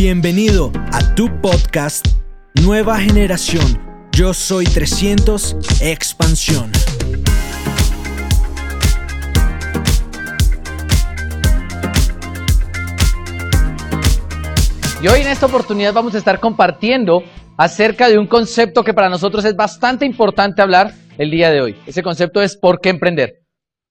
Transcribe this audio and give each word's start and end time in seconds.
Bienvenido 0.00 0.70
a 0.92 1.16
tu 1.16 1.40
podcast 1.40 2.06
Nueva 2.62 3.00
Generación. 3.00 4.06
Yo 4.12 4.32
soy 4.32 4.64
300 4.64 5.56
Expansión. 5.82 6.70
Y 15.02 15.08
hoy 15.08 15.22
en 15.22 15.26
esta 15.26 15.46
oportunidad 15.46 15.92
vamos 15.92 16.14
a 16.14 16.18
estar 16.18 16.38
compartiendo 16.38 17.24
acerca 17.56 18.08
de 18.08 18.18
un 18.18 18.28
concepto 18.28 18.84
que 18.84 18.94
para 18.94 19.08
nosotros 19.08 19.44
es 19.44 19.56
bastante 19.56 20.06
importante 20.06 20.62
hablar 20.62 20.94
el 21.18 21.32
día 21.32 21.50
de 21.50 21.60
hoy. 21.60 21.76
Ese 21.88 22.04
concepto 22.04 22.40
es 22.40 22.56
por 22.56 22.80
qué 22.80 22.90
emprender. 22.90 23.40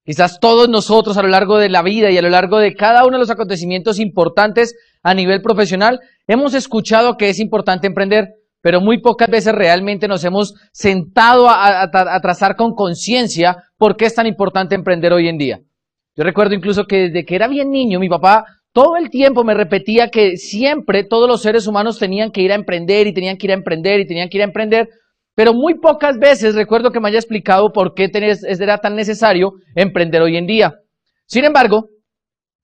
Quizás 0.06 0.40
todos 0.40 0.70
nosotros 0.70 1.18
a 1.18 1.22
lo 1.22 1.28
largo 1.28 1.58
de 1.58 1.68
la 1.68 1.82
vida 1.82 2.10
y 2.10 2.18
a 2.18 2.22
lo 2.22 2.30
largo 2.30 2.60
de 2.60 2.76
cada 2.76 3.06
uno 3.06 3.18
de 3.18 3.20
los 3.20 3.30
acontecimientos 3.30 4.00
importantes 4.00 4.74
a 5.08 5.14
nivel 5.14 5.42
profesional 5.42 6.02
hemos 6.28 6.54
escuchado 6.54 7.16
que 7.16 7.30
es 7.30 7.40
importante 7.40 7.88
emprender, 7.88 8.28
pero 8.62 8.82
muy 8.82 9.00
pocas 9.00 9.30
veces 9.30 9.56
realmente 9.56 10.06
nos 10.06 10.22
hemos 10.26 10.54
sentado 10.74 11.48
a, 11.50 11.90
trazar 12.22 12.58
con 12.58 12.74
conciencia 12.74 13.56
por 13.78 13.96
qué 13.96 14.04
es 14.04 14.16
tan 14.16 14.28
importante 14.28 14.76
emprender 14.76 15.14
hoy 15.14 15.30
en 15.30 15.38
día. 15.38 15.60
Yo 16.14 16.26
recuerdo 16.26 16.56
incluso 16.56 16.84
que 16.84 17.04
desde 17.04 17.24
que 17.24 17.36
era 17.36 17.48
bien 17.48 17.72
niño, 17.72 18.02
mi 18.02 18.10
papá 18.10 18.44
todo 18.74 18.98
el 18.98 19.10
tiempo 19.10 19.46
me 19.46 19.54
repetía 19.54 20.10
que 20.10 20.36
siempre 20.36 21.06
todos 21.06 21.30
los 21.30 21.42
seres 21.42 21.68
humanos 21.68 21.98
tenían 21.98 22.32
que 22.32 22.42
ir 22.42 22.52
a 22.52 22.56
emprender 22.56 23.08
y 23.08 23.14
tenían 23.14 23.38
que 23.38 23.48
ir 23.48 23.52
a 23.52 23.56
emprender 23.56 24.02
y 24.02 24.08
tenían 24.08 24.28
que 24.28 24.38
ir 24.38 24.42
a 24.42 24.48
emprender, 24.48 24.90
pero 25.36 25.54
muy 25.54 25.76
pocas 25.76 26.18
veces 26.20 26.54
recuerdo 26.54 26.92
que 26.92 27.00
me 27.00 27.08
haya 27.08 27.20
explicado 27.20 27.72
por 27.72 27.94
qué 27.94 28.12
era 28.12 28.78
tan 28.80 28.96
necesario 28.98 29.54
emprender 29.74 30.22
hoy 30.22 30.36
en 30.36 30.48
día. 30.48 30.74
Sin 31.28 31.46
embargo, 31.46 31.88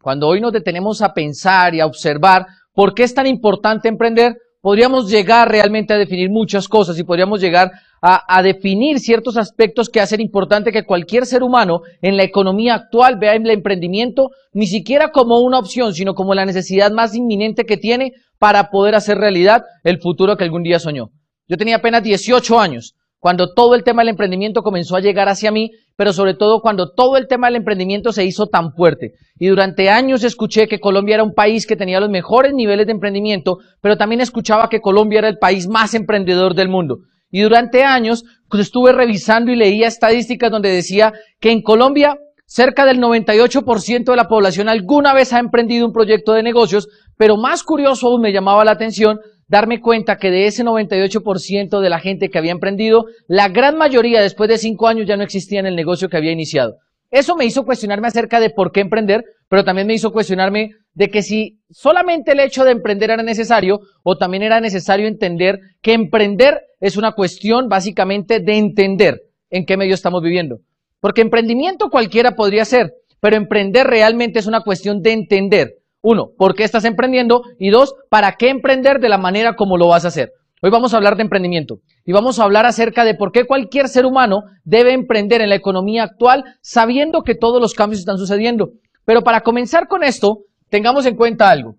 cuando 0.04 0.28
hoy 0.28 0.42
nos 0.42 0.52
detenemos 0.52 1.02
a 1.02 1.14
pensar 1.14 1.74
y 1.74 1.80
a 1.80 1.86
observar 1.86 2.46
por 2.74 2.94
qué 2.94 3.04
es 3.04 3.14
tan 3.14 3.26
importante 3.26 3.88
emprender, 3.88 4.36
podríamos 4.60 5.10
llegar 5.10 5.50
realmente 5.50 5.94
a 5.94 5.98
definir 5.98 6.30
muchas 6.30 6.68
cosas 6.68 7.00
y 7.00 7.06
podríamos 7.06 7.40
llegar 7.40 7.72
a, 8.02 8.44
definir 8.44 9.00
ciertos 9.00 9.38
aspectos 9.38 9.88
que 9.88 10.02
hacen 10.02 10.20
importante 10.20 10.74
que 10.74 10.84
cualquier 10.84 11.26
ser 11.26 11.42
humano 11.42 11.84
en 12.02 12.18
la 12.18 12.24
economía 12.24 12.76
actual 12.76 13.18
vea 13.18 13.34
el 13.34 13.50
emprendimiento 13.50 14.32
ni 14.52 14.68
siquiera 14.68 15.14
como 15.14 15.40
una 15.40 15.58
opción, 15.58 15.94
sino 15.94 16.14
como 16.16 16.36
la 16.36 16.46
necesidad 16.46 16.92
más 16.92 17.16
inminente 17.16 17.64
que 17.64 17.78
tiene 17.78 18.12
para 18.40 18.72
poder 18.72 18.96
hacer 18.96 19.18
realidad 19.18 19.64
el 19.86 20.02
futuro 20.02 20.36
que 20.36 20.44
algún 20.44 20.64
día 20.64 20.80
soñó. 20.80 21.12
Yo 21.48 21.56
tenía 21.56 21.78
apenas 21.78 22.04
18 22.04 22.60
años 22.60 22.94
cuando 23.24 23.54
todo 23.54 23.74
el 23.74 23.86
tema 23.86 24.02
del 24.02 24.10
emprendimiento 24.10 24.64
comenzó 24.64 24.98
a 24.98 25.00
llegar 25.00 25.30
hacia 25.30 25.50
mí, 25.50 25.72
pero 25.96 26.12
sobre 26.12 26.34
todo 26.34 26.60
cuando 26.60 26.92
todo 26.92 27.16
el 27.16 27.30
tema 27.30 27.48
del 27.48 27.56
emprendimiento 27.56 28.12
se 28.12 28.26
hizo 28.26 28.48
tan 28.48 28.74
fuerte. 28.74 29.14
Y 29.40 29.48
durante 29.48 29.90
años 29.90 30.26
escuché 30.26 30.68
que 30.68 30.82
Colombia 30.82 31.14
era 31.14 31.24
un 31.24 31.34
país 31.34 31.66
que 31.66 31.78
tenía 31.78 32.02
los 32.02 32.10
mejores 32.10 32.54
niveles 32.54 32.86
de 32.86 32.92
emprendimiento, 32.92 33.60
pero 33.80 33.96
también 33.96 34.20
escuchaba 34.20 34.68
que 34.68 34.82
Colombia 34.82 35.20
era 35.20 35.30
el 35.30 35.38
país 35.38 35.70
más 35.70 35.94
emprendedor 35.94 36.54
del 36.54 36.68
mundo. 36.68 36.98
Y 37.32 37.40
durante 37.44 37.86
años 37.86 38.26
pues, 38.50 38.64
estuve 38.64 38.92
revisando 38.92 39.54
y 39.54 39.56
leía 39.56 39.88
estadísticas 39.88 40.52
donde 40.52 40.72
decía 40.72 41.14
que 41.40 41.52
en 41.52 41.62
Colombia 41.62 42.18
cerca 42.46 42.86
del 42.86 43.00
98% 43.00 44.04
de 44.04 44.16
la 44.18 44.28
población 44.28 44.68
alguna 44.68 45.14
vez 45.14 45.32
ha 45.32 45.40
emprendido 45.40 45.86
un 45.86 45.94
proyecto 45.94 46.34
de 46.34 46.44
negocios, 46.44 46.90
pero 47.16 47.38
más 47.38 47.64
curioso 47.64 48.08
aún 48.08 48.20
me 48.20 48.34
llamaba 48.34 48.66
la 48.66 48.72
atención 48.72 49.22
darme 49.48 49.82
cuenta 49.82 50.18
que 50.18 50.32
de 50.32 50.48
ese 50.48 50.64
98% 50.64 51.80
de 51.80 51.90
la 51.90 52.00
gente 52.00 52.30
que 52.30 52.38
había 52.38 52.52
emprendido, 52.52 53.06
la 53.28 53.50
gran 53.50 53.78
mayoría 53.78 54.22
después 54.22 54.50
de 54.50 54.58
cinco 54.58 54.88
años 54.88 55.08
ya 55.08 55.18
no 55.18 55.24
existía 55.24 55.60
en 55.60 55.66
el 55.66 55.76
negocio 55.76 56.10
que 56.10 56.18
había 56.18 56.32
iniciado. 56.32 56.78
Eso 57.12 57.36
me 57.36 57.46
hizo 57.46 57.64
cuestionarme 57.64 58.08
acerca 58.08 58.40
de 58.40 58.50
por 58.50 58.72
qué 58.72 58.80
emprender, 58.80 59.24
pero 59.48 59.64
también 59.64 59.86
me 59.86 59.94
hizo 59.94 60.12
cuestionarme 60.12 60.72
de 60.96 61.10
que 61.10 61.22
si 61.22 61.60
solamente 61.70 62.32
el 62.32 62.40
hecho 62.40 62.66
de 62.66 62.72
emprender 62.72 63.12
era 63.12 63.22
necesario 63.22 63.82
o 64.02 64.18
también 64.18 64.42
era 64.42 64.60
necesario 64.60 65.08
entender 65.08 65.60
que 65.84 65.94
emprender 65.94 66.62
es 66.80 66.98
una 66.98 67.12
cuestión 67.12 67.70
básicamente 67.70 68.40
de 68.40 68.58
entender 68.58 69.22
en 69.52 69.66
qué 69.68 69.78
medio 69.78 69.94
estamos 69.94 70.24
viviendo. 70.24 70.62
Porque 71.00 71.22
emprendimiento 71.22 71.92
cualquiera 71.92 72.32
podría 72.32 72.66
ser, 72.66 72.94
pero 73.20 73.36
emprender 73.36 73.86
realmente 73.86 74.40
es 74.40 74.48
una 74.48 74.62
cuestión 74.62 75.04
de 75.04 75.12
entender. 75.12 75.76
Uno, 76.06 76.32
¿por 76.38 76.54
qué 76.54 76.66
estás 76.66 76.84
emprendiendo? 76.84 77.44
Y 77.58 77.70
dos, 77.70 77.96
¿para 78.10 78.34
qué 78.34 78.50
emprender 78.50 79.00
de 79.00 79.08
la 79.08 79.18
manera 79.18 79.56
como 79.56 79.78
lo 79.78 79.88
vas 79.88 80.04
a 80.04 80.10
hacer? 80.10 80.34
Hoy 80.62 80.70
vamos 80.70 80.94
a 80.94 80.98
hablar 80.98 81.16
de 81.16 81.24
emprendimiento 81.24 81.80
y 82.06 82.12
vamos 82.12 82.40
a 82.40 82.44
hablar 82.44 82.66
acerca 82.66 83.06
de 83.06 83.16
por 83.16 83.32
qué 83.32 83.46
cualquier 83.46 83.88
ser 83.88 84.06
humano 84.06 84.44
debe 84.66 84.92
emprender 84.92 85.40
en 85.40 85.48
la 85.48 85.56
economía 85.56 86.04
actual 86.04 86.44
sabiendo 86.62 87.24
que 87.24 87.36
todos 87.36 87.62
los 87.62 87.74
cambios 87.74 88.00
están 88.00 88.18
sucediendo. 88.18 88.72
Pero 89.06 89.22
para 89.22 89.42
comenzar 89.42 89.88
con 89.88 90.04
esto, 90.04 90.40
tengamos 90.70 91.06
en 91.06 91.16
cuenta 91.16 91.50
algo. 91.50 91.76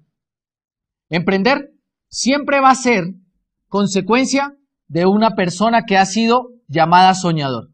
Emprender 1.10 1.72
siempre 2.08 2.60
va 2.60 2.70
a 2.70 2.74
ser 2.74 3.04
consecuencia 3.68 4.54
de 4.88 5.04
una 5.04 5.34
persona 5.34 5.82
que 5.86 5.98
ha 5.98 6.06
sido 6.06 6.48
llamada 6.66 7.14
soñador. 7.14 7.68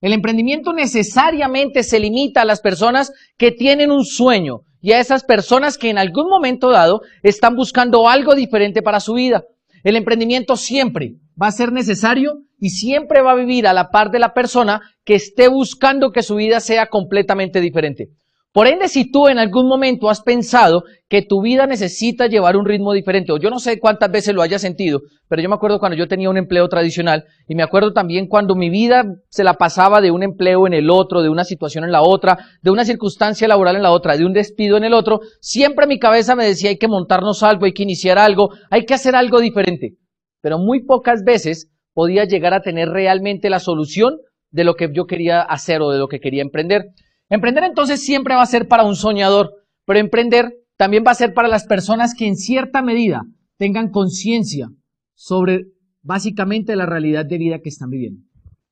El 0.00 0.12
emprendimiento 0.12 0.72
necesariamente 0.72 1.82
se 1.82 1.98
limita 1.98 2.42
a 2.42 2.44
las 2.44 2.60
personas 2.60 3.12
que 3.36 3.50
tienen 3.50 3.90
un 3.90 4.04
sueño, 4.04 4.60
y 4.86 4.92
a 4.92 5.00
esas 5.00 5.24
personas 5.24 5.78
que 5.78 5.90
en 5.90 5.98
algún 5.98 6.28
momento 6.28 6.70
dado 6.70 7.02
están 7.24 7.56
buscando 7.56 8.08
algo 8.08 8.36
diferente 8.36 8.82
para 8.82 9.00
su 9.00 9.14
vida. 9.14 9.42
El 9.82 9.96
emprendimiento 9.96 10.56
siempre 10.56 11.16
va 11.42 11.48
a 11.48 11.50
ser 11.50 11.72
necesario 11.72 12.44
y 12.60 12.70
siempre 12.70 13.20
va 13.20 13.32
a 13.32 13.34
vivir 13.34 13.66
a 13.66 13.72
la 13.72 13.90
par 13.90 14.12
de 14.12 14.20
la 14.20 14.32
persona 14.32 14.80
que 15.04 15.16
esté 15.16 15.48
buscando 15.48 16.12
que 16.12 16.22
su 16.22 16.36
vida 16.36 16.60
sea 16.60 16.86
completamente 16.86 17.60
diferente. 17.60 18.10
Por 18.56 18.68
ende, 18.68 18.88
si 18.88 19.10
tú 19.10 19.28
en 19.28 19.38
algún 19.38 19.68
momento 19.68 20.08
has 20.08 20.22
pensado 20.22 20.84
que 21.10 21.20
tu 21.20 21.42
vida 21.42 21.66
necesita 21.66 22.26
llevar 22.26 22.56
un 22.56 22.64
ritmo 22.64 22.94
diferente, 22.94 23.30
o 23.30 23.36
yo 23.36 23.50
no 23.50 23.58
sé 23.58 23.78
cuántas 23.78 24.10
veces 24.10 24.34
lo 24.34 24.40
hayas 24.40 24.62
sentido, 24.62 25.02
pero 25.28 25.42
yo 25.42 25.50
me 25.50 25.56
acuerdo 25.56 25.78
cuando 25.78 25.94
yo 25.94 26.08
tenía 26.08 26.30
un 26.30 26.38
empleo 26.38 26.66
tradicional 26.66 27.26
y 27.46 27.54
me 27.54 27.62
acuerdo 27.62 27.92
también 27.92 28.28
cuando 28.28 28.54
mi 28.54 28.70
vida 28.70 29.04
se 29.28 29.44
la 29.44 29.58
pasaba 29.58 30.00
de 30.00 30.10
un 30.10 30.22
empleo 30.22 30.66
en 30.66 30.72
el 30.72 30.88
otro, 30.88 31.20
de 31.20 31.28
una 31.28 31.44
situación 31.44 31.84
en 31.84 31.92
la 31.92 32.00
otra, 32.00 32.38
de 32.62 32.70
una 32.70 32.86
circunstancia 32.86 33.46
laboral 33.46 33.76
en 33.76 33.82
la 33.82 33.92
otra, 33.92 34.16
de 34.16 34.24
un 34.24 34.32
despido 34.32 34.78
en 34.78 34.84
el 34.84 34.94
otro, 34.94 35.20
siempre 35.42 35.86
mi 35.86 35.98
cabeza 35.98 36.34
me 36.34 36.46
decía 36.46 36.70
hay 36.70 36.78
que 36.78 36.88
montarnos 36.88 37.42
algo, 37.42 37.66
hay 37.66 37.74
que 37.74 37.82
iniciar 37.82 38.16
algo, 38.16 38.48
hay 38.70 38.86
que 38.86 38.94
hacer 38.94 39.16
algo 39.16 39.40
diferente. 39.40 39.98
Pero 40.40 40.58
muy 40.58 40.82
pocas 40.82 41.24
veces 41.24 41.70
podía 41.92 42.24
llegar 42.24 42.54
a 42.54 42.62
tener 42.62 42.88
realmente 42.88 43.50
la 43.50 43.60
solución 43.60 44.16
de 44.50 44.64
lo 44.64 44.76
que 44.76 44.88
yo 44.94 45.04
quería 45.04 45.42
hacer 45.42 45.82
o 45.82 45.90
de 45.90 45.98
lo 45.98 46.08
que 46.08 46.20
quería 46.20 46.40
emprender. 46.40 46.86
Emprender 47.28 47.64
entonces 47.64 48.04
siempre 48.04 48.34
va 48.34 48.42
a 48.42 48.46
ser 48.46 48.68
para 48.68 48.84
un 48.84 48.94
soñador, 48.94 49.52
pero 49.84 49.98
emprender 49.98 50.54
también 50.76 51.04
va 51.06 51.10
a 51.10 51.16
ser 51.16 51.34
para 51.34 51.48
las 51.48 51.66
personas 51.66 52.14
que 52.14 52.26
en 52.26 52.36
cierta 52.36 52.82
medida 52.82 53.22
tengan 53.56 53.90
conciencia 53.90 54.68
sobre 55.14 55.66
básicamente 56.02 56.76
la 56.76 56.86
realidad 56.86 57.24
de 57.26 57.38
vida 57.38 57.58
que 57.60 57.68
están 57.68 57.90
viviendo. 57.90 58.22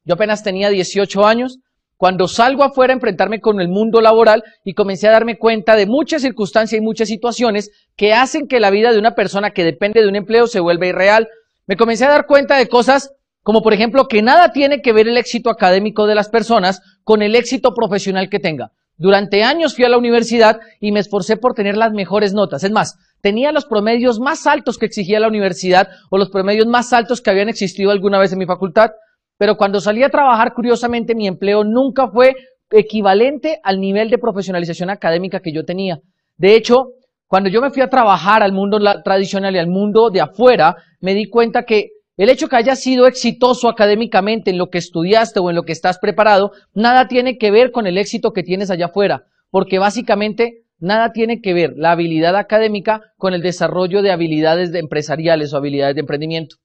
Yo 0.04 0.14
apenas 0.14 0.42
tenía 0.42 0.68
18 0.68 1.26
años 1.26 1.58
cuando 1.96 2.28
salgo 2.28 2.62
afuera 2.62 2.92
a 2.92 2.96
enfrentarme 2.96 3.40
con 3.40 3.60
el 3.60 3.68
mundo 3.68 4.00
laboral 4.00 4.44
y 4.64 4.74
comencé 4.74 5.08
a 5.08 5.12
darme 5.12 5.38
cuenta 5.38 5.74
de 5.74 5.86
muchas 5.86 6.22
circunstancias 6.22 6.78
y 6.78 6.84
muchas 6.84 7.08
situaciones 7.08 7.70
que 7.96 8.12
hacen 8.12 8.46
que 8.46 8.60
la 8.60 8.70
vida 8.70 8.92
de 8.92 8.98
una 8.98 9.14
persona 9.14 9.50
que 9.50 9.64
depende 9.64 10.02
de 10.02 10.08
un 10.08 10.16
empleo 10.16 10.46
se 10.46 10.60
vuelva 10.60 10.86
irreal. 10.86 11.28
Me 11.66 11.76
comencé 11.76 12.04
a 12.04 12.10
dar 12.10 12.26
cuenta 12.26 12.56
de 12.56 12.68
cosas 12.68 13.12
como 13.44 13.62
por 13.62 13.74
ejemplo 13.74 14.08
que 14.08 14.22
nada 14.22 14.52
tiene 14.52 14.80
que 14.80 14.92
ver 14.92 15.06
el 15.06 15.18
éxito 15.18 15.50
académico 15.50 16.06
de 16.06 16.14
las 16.14 16.30
personas 16.30 16.80
con 17.04 17.22
el 17.22 17.36
éxito 17.36 17.74
profesional 17.74 18.28
que 18.30 18.40
tenga. 18.40 18.72
Durante 18.96 19.44
años 19.44 19.76
fui 19.76 19.84
a 19.84 19.90
la 19.90 19.98
universidad 19.98 20.60
y 20.80 20.92
me 20.92 21.00
esforcé 21.00 21.36
por 21.36 21.52
tener 21.52 21.76
las 21.76 21.92
mejores 21.92 22.32
notas. 22.32 22.64
Es 22.64 22.70
más, 22.70 22.96
tenía 23.20 23.52
los 23.52 23.66
promedios 23.66 24.18
más 24.18 24.46
altos 24.46 24.78
que 24.78 24.86
exigía 24.86 25.20
la 25.20 25.28
universidad 25.28 25.88
o 26.10 26.16
los 26.16 26.30
promedios 26.30 26.66
más 26.66 26.92
altos 26.94 27.20
que 27.20 27.30
habían 27.30 27.50
existido 27.50 27.90
alguna 27.90 28.18
vez 28.18 28.32
en 28.32 28.38
mi 28.38 28.46
facultad. 28.46 28.92
Pero 29.36 29.56
cuando 29.56 29.80
salí 29.80 30.02
a 30.02 30.10
trabajar, 30.10 30.54
curiosamente, 30.54 31.14
mi 31.14 31.26
empleo 31.26 31.64
nunca 31.64 32.08
fue 32.08 32.34
equivalente 32.70 33.60
al 33.62 33.78
nivel 33.78 34.08
de 34.08 34.18
profesionalización 34.18 34.88
académica 34.88 35.40
que 35.40 35.52
yo 35.52 35.64
tenía. 35.64 35.98
De 36.36 36.54
hecho, 36.54 36.92
cuando 37.26 37.50
yo 37.50 37.60
me 37.60 37.70
fui 37.70 37.82
a 37.82 37.90
trabajar 37.90 38.42
al 38.42 38.52
mundo 38.52 38.78
tradicional 39.02 39.54
y 39.54 39.58
al 39.58 39.66
mundo 39.66 40.08
de 40.08 40.22
afuera, 40.22 40.76
me 41.00 41.14
di 41.14 41.28
cuenta 41.28 41.64
que 41.64 41.90
el 42.16 42.28
hecho 42.28 42.48
que 42.48 42.56
hayas 42.56 42.80
sido 42.80 43.06
exitoso 43.06 43.68
académicamente 43.68 44.50
en 44.50 44.58
lo 44.58 44.70
que 44.70 44.78
estudiaste 44.78 45.40
o 45.40 45.50
en 45.50 45.56
lo 45.56 45.64
que 45.64 45.72
estás 45.72 45.98
preparado, 45.98 46.52
nada 46.72 47.08
tiene 47.08 47.38
que 47.38 47.50
ver 47.50 47.72
con 47.72 47.86
el 47.86 47.98
éxito 47.98 48.32
que 48.32 48.44
tienes 48.44 48.70
allá 48.70 48.86
afuera, 48.86 49.24
porque 49.50 49.78
básicamente 49.78 50.64
nada 50.78 51.12
tiene 51.12 51.40
que 51.40 51.54
ver 51.54 51.74
la 51.76 51.90
habilidad 51.92 52.36
académica 52.36 53.00
con 53.16 53.34
el 53.34 53.42
desarrollo 53.42 54.02
de 54.02 54.12
habilidades 54.12 54.72
empresariales 54.74 55.52
o 55.52 55.56
habilidades 55.56 55.96
de 55.96 56.00
emprendimiento. 56.00 56.56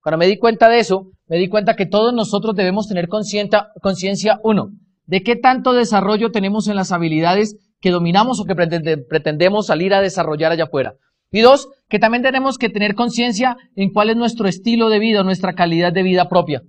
Cuando 0.00 0.18
me 0.18 0.26
di 0.26 0.38
cuenta 0.38 0.68
de 0.68 0.78
eso, 0.78 1.10
me 1.28 1.36
di 1.36 1.48
cuenta 1.48 1.74
que 1.74 1.86
todos 1.86 2.12
nosotros 2.14 2.54
debemos 2.54 2.88
tener 2.88 3.08
conciencia, 3.08 4.40
uno, 4.42 4.70
de 5.04 5.22
qué 5.22 5.36
tanto 5.36 5.72
desarrollo 5.72 6.30
tenemos 6.30 6.68
en 6.68 6.76
las 6.76 6.90
habilidades 6.92 7.56
que 7.80 7.90
dominamos 7.90 8.40
o 8.40 8.44
que 8.44 8.54
pretendemos 8.54 9.66
salir 9.66 9.94
a 9.94 10.00
desarrollar 10.00 10.52
allá 10.52 10.64
afuera. 10.64 10.94
Y 11.30 11.40
dos, 11.40 11.68
que 11.88 11.98
también 11.98 12.22
tenemos 12.22 12.58
que 12.58 12.68
tener 12.68 12.94
conciencia 12.94 13.56
en 13.74 13.92
cuál 13.92 14.10
es 14.10 14.16
nuestro 14.16 14.48
estilo 14.48 14.88
de 14.88 14.98
vida, 14.98 15.22
nuestra 15.22 15.54
calidad 15.54 15.92
de 15.92 16.02
vida 16.02 16.28
propia. 16.28 16.62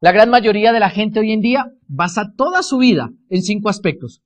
La 0.00 0.12
gran 0.12 0.30
mayoría 0.30 0.72
de 0.72 0.80
la 0.80 0.90
gente 0.90 1.20
hoy 1.20 1.32
en 1.32 1.40
día 1.40 1.66
basa 1.86 2.32
toda 2.36 2.62
su 2.62 2.78
vida 2.78 3.10
en 3.30 3.42
cinco 3.42 3.68
aspectos. 3.68 4.22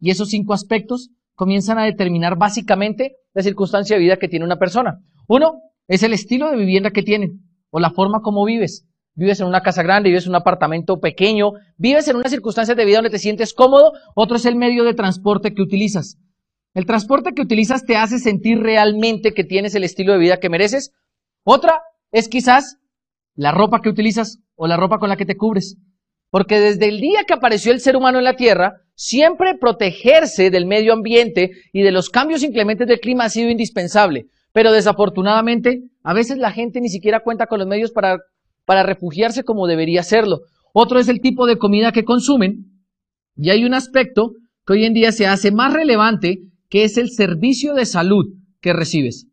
Y 0.00 0.10
esos 0.10 0.30
cinco 0.30 0.54
aspectos 0.54 1.10
comienzan 1.34 1.78
a 1.78 1.84
determinar 1.84 2.36
básicamente 2.36 3.16
la 3.34 3.42
circunstancia 3.42 3.96
de 3.96 4.02
vida 4.02 4.16
que 4.16 4.28
tiene 4.28 4.44
una 4.44 4.58
persona. 4.58 5.00
Uno 5.28 5.60
es 5.88 6.02
el 6.02 6.12
estilo 6.12 6.50
de 6.50 6.56
vivienda 6.56 6.90
que 6.90 7.02
tienen 7.02 7.42
o 7.70 7.80
la 7.80 7.90
forma 7.90 8.20
como 8.20 8.44
vives. 8.44 8.86
Vives 9.16 9.40
en 9.40 9.46
una 9.46 9.62
casa 9.62 9.82
grande, 9.82 10.08
vives 10.08 10.24
en 10.24 10.30
un 10.30 10.36
apartamento 10.36 10.98
pequeño, 10.98 11.52
vives 11.76 12.08
en 12.08 12.16
una 12.16 12.28
circunstancia 12.28 12.74
de 12.74 12.84
vida 12.84 12.96
donde 12.96 13.10
te 13.10 13.18
sientes 13.18 13.54
cómodo. 13.54 13.92
Otro 14.14 14.36
es 14.36 14.46
el 14.46 14.56
medio 14.56 14.84
de 14.84 14.94
transporte 14.94 15.54
que 15.54 15.62
utilizas. 15.62 16.18
El 16.74 16.86
transporte 16.86 17.32
que 17.34 17.42
utilizas 17.42 17.84
te 17.84 17.96
hace 17.96 18.18
sentir 18.18 18.58
realmente 18.58 19.32
que 19.32 19.44
tienes 19.44 19.74
el 19.76 19.84
estilo 19.84 20.12
de 20.12 20.18
vida 20.18 20.40
que 20.40 20.50
mereces. 20.50 20.90
Otra 21.44 21.80
es 22.10 22.28
quizás 22.28 22.78
la 23.36 23.52
ropa 23.52 23.80
que 23.80 23.88
utilizas 23.88 24.38
o 24.56 24.66
la 24.66 24.76
ropa 24.76 24.98
con 24.98 25.08
la 25.08 25.16
que 25.16 25.24
te 25.24 25.36
cubres. 25.36 25.76
Porque 26.30 26.58
desde 26.58 26.88
el 26.88 26.98
día 27.00 27.24
que 27.26 27.34
apareció 27.34 27.70
el 27.70 27.80
ser 27.80 27.94
humano 27.94 28.18
en 28.18 28.24
la 28.24 28.34
Tierra, 28.34 28.74
siempre 28.96 29.56
protegerse 29.56 30.50
del 30.50 30.66
medio 30.66 30.92
ambiente 30.92 31.52
y 31.72 31.82
de 31.82 31.92
los 31.92 32.10
cambios 32.10 32.42
inclementes 32.42 32.88
del 32.88 32.98
clima 32.98 33.26
ha 33.26 33.30
sido 33.30 33.50
indispensable. 33.50 34.26
Pero 34.52 34.72
desafortunadamente, 34.72 35.82
a 36.02 36.12
veces 36.12 36.38
la 36.38 36.50
gente 36.50 36.80
ni 36.80 36.88
siquiera 36.88 37.20
cuenta 37.20 37.46
con 37.46 37.60
los 37.60 37.68
medios 37.68 37.92
para, 37.92 38.18
para 38.64 38.82
refugiarse 38.82 39.44
como 39.44 39.68
debería 39.68 40.00
hacerlo. 40.00 40.40
Otro 40.72 40.98
es 40.98 41.08
el 41.08 41.20
tipo 41.20 41.46
de 41.46 41.56
comida 41.56 41.92
que 41.92 42.04
consumen. 42.04 42.82
Y 43.36 43.50
hay 43.50 43.64
un 43.64 43.74
aspecto 43.74 44.32
que 44.66 44.72
hoy 44.72 44.84
en 44.86 44.94
día 44.94 45.12
se 45.12 45.28
hace 45.28 45.52
más 45.52 45.72
relevante, 45.72 46.40
que 46.68 46.84
es 46.84 46.96
el 46.96 47.10
servicio 47.10 47.74
de 47.74 47.86
salud 47.86 48.26
que 48.60 48.72
recibes. 48.72 49.26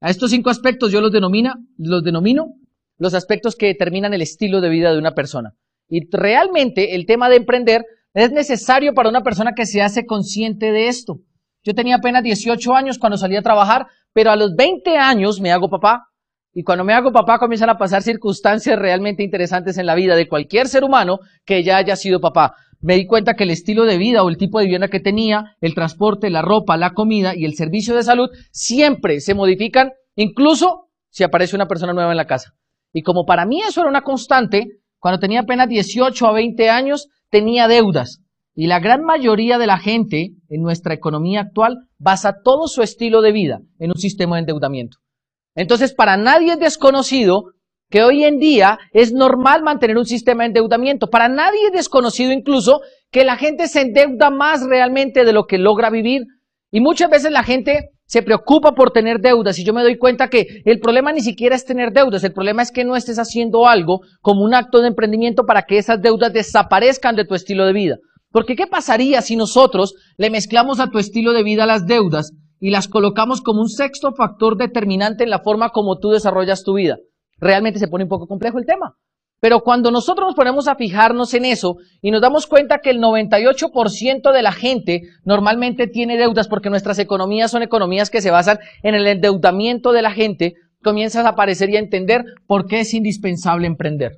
A 0.00 0.10
estos 0.10 0.30
cinco 0.30 0.50
aspectos 0.50 0.92
yo 0.92 1.00
los, 1.00 1.12
denomina, 1.12 1.54
los 1.78 2.02
denomino 2.04 2.54
los 2.98 3.14
aspectos 3.14 3.56
que 3.56 3.66
determinan 3.66 4.14
el 4.14 4.22
estilo 4.22 4.60
de 4.60 4.68
vida 4.68 4.92
de 4.92 4.98
una 4.98 5.14
persona. 5.14 5.54
Y 5.88 6.08
realmente 6.10 6.94
el 6.94 7.06
tema 7.06 7.28
de 7.28 7.36
emprender 7.36 7.84
es 8.14 8.30
necesario 8.30 8.94
para 8.94 9.08
una 9.08 9.22
persona 9.22 9.52
que 9.54 9.66
se 9.66 9.82
hace 9.82 10.06
consciente 10.06 10.72
de 10.72 10.88
esto. 10.88 11.18
Yo 11.62 11.74
tenía 11.74 11.96
apenas 11.96 12.22
18 12.22 12.74
años 12.74 12.98
cuando 12.98 13.16
salí 13.16 13.36
a 13.36 13.42
trabajar, 13.42 13.86
pero 14.12 14.30
a 14.30 14.36
los 14.36 14.54
20 14.54 14.96
años 14.96 15.40
me 15.40 15.50
hago 15.50 15.68
papá. 15.68 16.08
Y 16.52 16.62
cuando 16.62 16.84
me 16.84 16.92
hago 16.92 17.10
papá 17.10 17.38
comienzan 17.38 17.70
a 17.70 17.78
pasar 17.78 18.02
circunstancias 18.02 18.78
realmente 18.78 19.24
interesantes 19.24 19.76
en 19.76 19.86
la 19.86 19.96
vida 19.96 20.14
de 20.14 20.28
cualquier 20.28 20.68
ser 20.68 20.84
humano 20.84 21.18
que 21.44 21.64
ya 21.64 21.78
haya 21.78 21.96
sido 21.96 22.20
papá. 22.20 22.54
Me 22.84 22.96
di 22.96 23.06
cuenta 23.06 23.32
que 23.32 23.44
el 23.44 23.50
estilo 23.50 23.86
de 23.86 23.96
vida 23.96 24.22
o 24.22 24.28
el 24.28 24.36
tipo 24.36 24.58
de 24.58 24.66
vivienda 24.66 24.88
que 24.88 25.00
tenía, 25.00 25.56
el 25.62 25.74
transporte, 25.74 26.28
la 26.28 26.42
ropa, 26.42 26.76
la 26.76 26.92
comida 26.92 27.34
y 27.34 27.46
el 27.46 27.54
servicio 27.54 27.96
de 27.96 28.02
salud 28.02 28.28
siempre 28.52 29.20
se 29.20 29.32
modifican, 29.32 29.92
incluso 30.16 30.90
si 31.08 31.24
aparece 31.24 31.56
una 31.56 31.66
persona 31.66 31.94
nueva 31.94 32.10
en 32.10 32.18
la 32.18 32.26
casa. 32.26 32.52
Y 32.92 33.00
como 33.00 33.24
para 33.24 33.46
mí 33.46 33.62
eso 33.66 33.80
era 33.80 33.88
una 33.88 34.02
constante, 34.02 34.82
cuando 34.98 35.18
tenía 35.18 35.40
apenas 35.40 35.66
18 35.66 36.26
a 36.26 36.32
20 36.32 36.68
años, 36.68 37.08
tenía 37.30 37.68
deudas. 37.68 38.20
Y 38.54 38.66
la 38.66 38.80
gran 38.80 39.02
mayoría 39.02 39.56
de 39.56 39.66
la 39.66 39.78
gente 39.78 40.32
en 40.50 40.60
nuestra 40.60 40.92
economía 40.92 41.40
actual 41.40 41.88
basa 41.96 42.42
todo 42.44 42.68
su 42.68 42.82
estilo 42.82 43.22
de 43.22 43.32
vida 43.32 43.60
en 43.78 43.92
un 43.92 43.98
sistema 43.98 44.36
de 44.36 44.40
endeudamiento. 44.40 44.98
Entonces, 45.54 45.94
para 45.94 46.18
nadie 46.18 46.52
es 46.52 46.58
desconocido 46.58 47.44
que 47.94 48.02
hoy 48.02 48.24
en 48.24 48.38
día 48.38 48.80
es 48.92 49.12
normal 49.12 49.62
mantener 49.62 49.96
un 49.96 50.04
sistema 50.04 50.42
de 50.42 50.48
endeudamiento. 50.48 51.10
Para 51.10 51.28
nadie 51.28 51.66
es 51.66 51.72
desconocido 51.72 52.32
incluso 52.32 52.80
que 53.12 53.24
la 53.24 53.36
gente 53.36 53.68
se 53.68 53.82
endeuda 53.82 54.30
más 54.30 54.66
realmente 54.66 55.24
de 55.24 55.32
lo 55.32 55.46
que 55.46 55.58
logra 55.58 55.90
vivir. 55.90 56.22
Y 56.72 56.80
muchas 56.80 57.08
veces 57.08 57.30
la 57.30 57.44
gente 57.44 57.90
se 58.06 58.24
preocupa 58.24 58.72
por 58.72 58.90
tener 58.90 59.20
deudas 59.20 59.60
y 59.60 59.64
yo 59.64 59.72
me 59.72 59.84
doy 59.84 59.96
cuenta 59.96 60.28
que 60.28 60.62
el 60.64 60.80
problema 60.80 61.12
ni 61.12 61.20
siquiera 61.20 61.54
es 61.54 61.64
tener 61.64 61.92
deudas, 61.92 62.24
el 62.24 62.32
problema 62.32 62.62
es 62.62 62.72
que 62.72 62.84
no 62.84 62.96
estés 62.96 63.20
haciendo 63.20 63.68
algo 63.68 64.00
como 64.20 64.42
un 64.42 64.54
acto 64.54 64.80
de 64.80 64.88
emprendimiento 64.88 65.44
para 65.46 65.62
que 65.62 65.78
esas 65.78 66.02
deudas 66.02 66.32
desaparezcan 66.32 67.14
de 67.14 67.24
tu 67.24 67.36
estilo 67.36 67.64
de 67.64 67.74
vida. 67.74 67.98
Porque 68.32 68.56
¿qué 68.56 68.66
pasaría 68.66 69.22
si 69.22 69.36
nosotros 69.36 69.94
le 70.16 70.30
mezclamos 70.30 70.80
a 70.80 70.90
tu 70.90 70.98
estilo 70.98 71.32
de 71.32 71.44
vida 71.44 71.64
las 71.64 71.86
deudas 71.86 72.32
y 72.58 72.70
las 72.70 72.88
colocamos 72.88 73.40
como 73.40 73.60
un 73.60 73.68
sexto 73.68 74.10
factor 74.16 74.56
determinante 74.56 75.22
en 75.22 75.30
la 75.30 75.38
forma 75.44 75.68
como 75.68 76.00
tú 76.00 76.10
desarrollas 76.10 76.64
tu 76.64 76.74
vida? 76.74 76.96
Realmente 77.44 77.78
se 77.78 77.88
pone 77.88 78.04
un 78.04 78.08
poco 78.08 78.26
complejo 78.26 78.58
el 78.58 78.64
tema. 78.64 78.96
Pero 79.38 79.60
cuando 79.60 79.90
nosotros 79.90 80.28
nos 80.28 80.34
ponemos 80.34 80.66
a 80.66 80.76
fijarnos 80.76 81.34
en 81.34 81.44
eso 81.44 81.76
y 82.00 82.10
nos 82.10 82.22
damos 82.22 82.46
cuenta 82.46 82.78
que 82.78 82.88
el 82.88 83.00
98% 83.00 84.32
de 84.32 84.42
la 84.42 84.52
gente 84.52 85.02
normalmente 85.26 85.86
tiene 85.86 86.16
deudas 86.16 86.48
porque 86.48 86.70
nuestras 86.70 86.98
economías 86.98 87.50
son 87.50 87.62
economías 87.62 88.08
que 88.08 88.22
se 88.22 88.30
basan 88.30 88.60
en 88.82 88.94
el 88.94 89.06
endeudamiento 89.06 89.92
de 89.92 90.00
la 90.00 90.12
gente, 90.12 90.54
comienzas 90.82 91.26
a 91.26 91.30
aparecer 91.30 91.68
y 91.68 91.76
a 91.76 91.80
entender 91.80 92.24
por 92.46 92.66
qué 92.66 92.80
es 92.80 92.94
indispensable 92.94 93.66
emprender. 93.66 94.12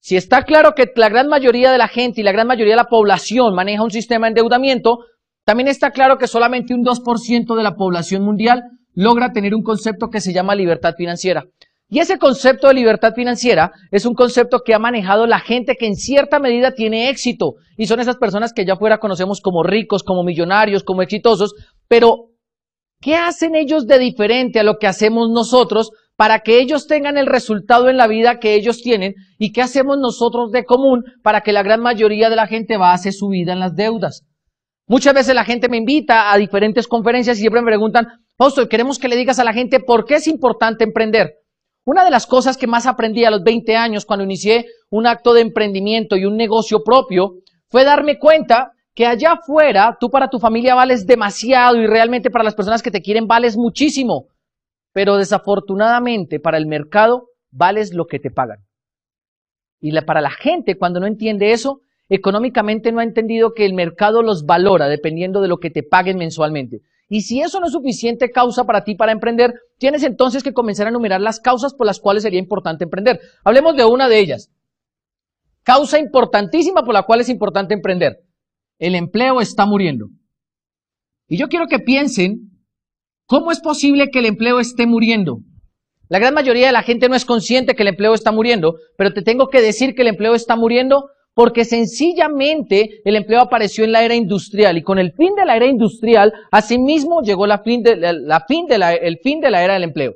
Si 0.00 0.16
está 0.16 0.42
claro 0.42 0.74
que 0.74 0.92
la 0.96 1.08
gran 1.08 1.28
mayoría 1.28 1.72
de 1.72 1.78
la 1.78 1.88
gente 1.88 2.20
y 2.20 2.24
la 2.24 2.32
gran 2.32 2.46
mayoría 2.46 2.74
de 2.74 2.82
la 2.82 2.90
población 2.90 3.54
maneja 3.54 3.82
un 3.82 3.90
sistema 3.90 4.26
de 4.26 4.32
endeudamiento, 4.32 4.98
también 5.46 5.68
está 5.68 5.90
claro 5.90 6.18
que 6.18 6.26
solamente 6.26 6.74
un 6.74 6.84
2% 6.84 7.56
de 7.56 7.62
la 7.62 7.76
población 7.76 8.22
mundial 8.22 8.64
logra 8.92 9.32
tener 9.32 9.54
un 9.54 9.62
concepto 9.62 10.08
que 10.10 10.20
se 10.20 10.34
llama 10.34 10.54
libertad 10.54 10.92
financiera. 10.98 11.44
Y 11.92 11.98
ese 11.98 12.18
concepto 12.18 12.68
de 12.68 12.74
libertad 12.74 13.14
financiera 13.14 13.72
es 13.90 14.06
un 14.06 14.14
concepto 14.14 14.60
que 14.64 14.74
ha 14.74 14.78
manejado 14.78 15.26
la 15.26 15.40
gente 15.40 15.74
que 15.74 15.86
en 15.86 15.96
cierta 15.96 16.38
medida 16.38 16.72
tiene 16.72 17.10
éxito. 17.10 17.54
Y 17.76 17.88
son 17.88 17.98
esas 17.98 18.16
personas 18.16 18.52
que 18.52 18.64
ya 18.64 18.76
fuera 18.76 18.98
conocemos 18.98 19.40
como 19.40 19.64
ricos, 19.64 20.04
como 20.04 20.22
millonarios, 20.22 20.84
como 20.84 21.02
exitosos. 21.02 21.52
Pero, 21.88 22.28
¿qué 23.00 23.16
hacen 23.16 23.56
ellos 23.56 23.88
de 23.88 23.98
diferente 23.98 24.60
a 24.60 24.62
lo 24.62 24.78
que 24.78 24.86
hacemos 24.86 25.30
nosotros 25.30 25.90
para 26.14 26.40
que 26.40 26.60
ellos 26.60 26.86
tengan 26.86 27.18
el 27.18 27.26
resultado 27.26 27.88
en 27.88 27.96
la 27.96 28.06
vida 28.06 28.38
que 28.38 28.54
ellos 28.54 28.82
tienen? 28.82 29.14
¿Y 29.36 29.50
qué 29.50 29.60
hacemos 29.60 29.98
nosotros 29.98 30.52
de 30.52 30.64
común 30.64 31.02
para 31.24 31.40
que 31.40 31.52
la 31.52 31.64
gran 31.64 31.80
mayoría 31.80 32.30
de 32.30 32.36
la 32.36 32.46
gente 32.46 32.76
base 32.76 33.10
su 33.10 33.26
vida 33.30 33.52
en 33.52 33.58
las 33.58 33.74
deudas? 33.74 34.24
Muchas 34.86 35.12
veces 35.12 35.34
la 35.34 35.44
gente 35.44 35.68
me 35.68 35.78
invita 35.78 36.32
a 36.32 36.36
diferentes 36.36 36.86
conferencias 36.86 37.36
y 37.36 37.40
siempre 37.40 37.62
me 37.62 37.66
preguntan, 37.66 38.06
Pastor, 38.36 38.68
queremos 38.68 39.00
que 39.00 39.08
le 39.08 39.16
digas 39.16 39.40
a 39.40 39.44
la 39.44 39.52
gente 39.52 39.80
por 39.80 40.04
qué 40.04 40.14
es 40.14 40.28
importante 40.28 40.84
emprender. 40.84 41.34
Una 41.84 42.04
de 42.04 42.10
las 42.10 42.26
cosas 42.26 42.56
que 42.56 42.66
más 42.66 42.86
aprendí 42.86 43.24
a 43.24 43.30
los 43.30 43.42
20 43.42 43.76
años 43.76 44.04
cuando 44.04 44.24
inicié 44.24 44.66
un 44.90 45.06
acto 45.06 45.32
de 45.32 45.40
emprendimiento 45.40 46.16
y 46.16 46.26
un 46.26 46.36
negocio 46.36 46.84
propio 46.84 47.36
fue 47.68 47.84
darme 47.84 48.18
cuenta 48.18 48.72
que 48.94 49.06
allá 49.06 49.32
afuera 49.32 49.96
tú 49.98 50.10
para 50.10 50.28
tu 50.28 50.38
familia 50.38 50.74
vales 50.74 51.06
demasiado 51.06 51.76
y 51.76 51.86
realmente 51.86 52.30
para 52.30 52.44
las 52.44 52.54
personas 52.54 52.82
que 52.82 52.90
te 52.90 53.00
quieren 53.00 53.26
vales 53.26 53.56
muchísimo. 53.56 54.26
Pero 54.92 55.16
desafortunadamente 55.16 56.38
para 56.40 56.58
el 56.58 56.66
mercado 56.66 57.28
vales 57.50 57.94
lo 57.94 58.06
que 58.06 58.18
te 58.18 58.30
pagan. 58.30 58.58
Y 59.80 59.98
para 60.02 60.20
la 60.20 60.30
gente 60.30 60.76
cuando 60.76 61.00
no 61.00 61.06
entiende 61.06 61.52
eso, 61.52 61.80
económicamente 62.10 62.92
no 62.92 63.00
ha 63.00 63.04
entendido 63.04 63.54
que 63.54 63.64
el 63.64 63.72
mercado 63.72 64.22
los 64.22 64.44
valora 64.44 64.88
dependiendo 64.88 65.40
de 65.40 65.48
lo 65.48 65.58
que 65.58 65.70
te 65.70 65.82
paguen 65.82 66.18
mensualmente. 66.18 66.82
Y 67.12 67.22
si 67.22 67.40
eso 67.40 67.58
no 67.58 67.66
es 67.66 67.72
suficiente 67.72 68.30
causa 68.30 68.62
para 68.62 68.84
ti 68.84 68.94
para 68.94 69.10
emprender, 69.10 69.52
tienes 69.78 70.04
entonces 70.04 70.44
que 70.44 70.52
comenzar 70.52 70.86
a 70.86 70.90
enumerar 70.90 71.20
las 71.20 71.40
causas 71.40 71.74
por 71.74 71.84
las 71.84 71.98
cuales 71.98 72.22
sería 72.22 72.38
importante 72.38 72.84
emprender. 72.84 73.18
Hablemos 73.44 73.76
de 73.76 73.84
una 73.84 74.08
de 74.08 74.20
ellas. 74.20 74.48
Causa 75.64 75.98
importantísima 75.98 76.84
por 76.84 76.94
la 76.94 77.02
cual 77.02 77.20
es 77.20 77.28
importante 77.28 77.74
emprender. 77.74 78.20
El 78.78 78.94
empleo 78.94 79.40
está 79.40 79.66
muriendo. 79.66 80.06
Y 81.26 81.36
yo 81.36 81.48
quiero 81.48 81.66
que 81.66 81.80
piensen, 81.80 82.52
¿cómo 83.26 83.50
es 83.50 83.58
posible 83.58 84.10
que 84.12 84.20
el 84.20 84.26
empleo 84.26 84.60
esté 84.60 84.86
muriendo? 84.86 85.40
La 86.08 86.20
gran 86.20 86.32
mayoría 86.32 86.68
de 86.68 86.72
la 86.72 86.84
gente 86.84 87.08
no 87.08 87.16
es 87.16 87.24
consciente 87.24 87.74
que 87.74 87.82
el 87.82 87.88
empleo 87.88 88.14
está 88.14 88.30
muriendo, 88.30 88.76
pero 88.96 89.12
te 89.12 89.22
tengo 89.22 89.48
que 89.48 89.60
decir 89.60 89.96
que 89.96 90.02
el 90.02 90.08
empleo 90.08 90.36
está 90.36 90.54
muriendo 90.54 91.10
porque 91.34 91.64
sencillamente 91.64 93.00
el 93.04 93.16
empleo 93.16 93.40
apareció 93.40 93.84
en 93.84 93.92
la 93.92 94.04
era 94.04 94.14
industrial 94.14 94.76
y 94.76 94.82
con 94.82 94.98
el 94.98 95.12
fin 95.12 95.34
de 95.34 95.44
la 95.44 95.56
era 95.56 95.66
industrial, 95.66 96.32
asimismo 96.50 97.22
llegó 97.22 97.46
la 97.46 97.58
fin 97.58 97.82
de, 97.82 97.96
la, 97.96 98.44
fin 98.46 98.66
de 98.66 98.78
la, 98.78 98.94
el 98.94 99.18
fin 99.22 99.40
de 99.40 99.50
la 99.50 99.62
era 99.64 99.74
del 99.74 99.84
empleo. 99.84 100.14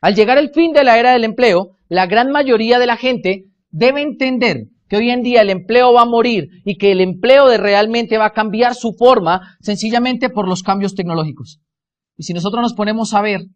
Al 0.00 0.14
llegar 0.14 0.38
el 0.38 0.50
fin 0.50 0.72
de 0.72 0.84
la 0.84 0.98
era 0.98 1.12
del 1.12 1.24
empleo, 1.24 1.78
la 1.88 2.06
gran 2.06 2.30
mayoría 2.30 2.78
de 2.78 2.86
la 2.86 2.96
gente 2.96 3.46
debe 3.70 4.02
entender 4.02 4.68
que 4.88 4.96
hoy 4.96 5.10
en 5.10 5.22
día 5.22 5.40
el 5.40 5.50
empleo 5.50 5.92
va 5.92 6.02
a 6.02 6.06
morir 6.06 6.48
y 6.64 6.76
que 6.76 6.92
el 6.92 7.00
empleo 7.00 7.48
de 7.48 7.56
realmente 7.56 8.18
va 8.18 8.26
a 8.26 8.32
cambiar 8.32 8.74
su 8.74 8.92
forma 8.92 9.56
sencillamente 9.60 10.30
por 10.30 10.46
los 10.46 10.62
cambios 10.62 10.94
tecnológicos. 10.94 11.60
Y 12.16 12.24
si 12.24 12.32
nosotros 12.32 12.62
nos 12.62 12.74
ponemos 12.74 13.12
a 13.14 13.22
ver 13.22 13.46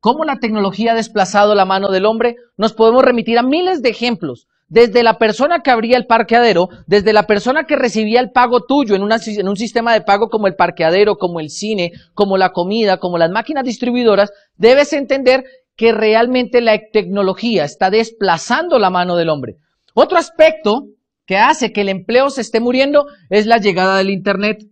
cómo 0.00 0.24
la 0.24 0.38
tecnología 0.38 0.92
ha 0.92 0.96
desplazado 0.96 1.54
la 1.54 1.64
mano 1.64 1.90
del 1.90 2.06
hombre, 2.06 2.36
nos 2.56 2.72
podemos 2.72 3.04
remitir 3.04 3.38
a 3.38 3.42
miles 3.42 3.82
de 3.82 3.88
ejemplos 3.88 4.46
desde 4.68 5.02
la 5.02 5.18
persona 5.18 5.60
que 5.60 5.70
abría 5.70 5.96
el 5.96 6.06
parqueadero, 6.06 6.68
desde 6.86 7.12
la 7.12 7.26
persona 7.26 7.64
que 7.64 7.76
recibía 7.76 8.20
el 8.20 8.30
pago 8.30 8.64
tuyo 8.64 8.94
en, 8.94 9.02
un 9.02 9.56
sistema 9.56 9.94
de 9.94 10.02
pago 10.02 10.28
como 10.28 10.46
el 10.46 10.56
parqueadero, 10.56 11.16
como 11.16 11.40
el 11.40 11.50
cine, 11.50 11.92
como 12.14 12.36
la 12.36 12.52
comida, 12.52 12.98
como 12.98 13.18
las 13.18 13.30
máquinas 13.30 13.64
distribuidoras, 13.64 14.30
debes 14.56 14.92
entender 14.92 15.44
que 15.74 15.92
realmente 15.92 16.60
la 16.60 16.78
tecnología 16.92 17.64
está 17.64 17.90
desplazando 17.90 18.78
la 18.78 18.90
mano 18.90 19.16
del 19.16 19.30
hombre. 19.30 19.56
Otro 19.94 20.18
aspecto 20.18 20.88
que 21.24 21.38
hace 21.38 21.72
que 21.72 21.80
el 21.80 21.88
empleo 21.88 22.30
se 22.30 22.42
esté 22.42 22.60
muriendo 22.60 23.06
es 23.30 23.46
la 23.46 23.58
llegada 23.58 23.96
del 23.98 24.10
Internet. 24.10 24.64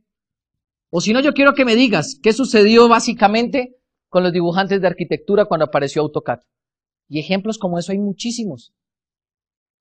O 0.91 1.01
si 1.01 1.13
no, 1.13 1.21
yo 1.21 1.33
quiero 1.33 1.55
que 1.55 1.65
me 1.65 1.75
digas 1.75 2.19
qué 2.23 2.33
sucedió 2.33 2.89
básicamente 2.89 3.77
con 4.09 4.23
los 4.23 4.33
dibujantes 4.33 4.81
de 4.81 4.87
arquitectura 4.87 5.47
cuando 5.47 5.65
apareció 5.65 6.03
AutoCAD. 6.03 6.41
Y 7.09 7.21
ejemplos 7.21 7.59
como 7.59 7.79
eso 7.79 7.93
hay 7.93 7.99
muchísimos 7.99 8.73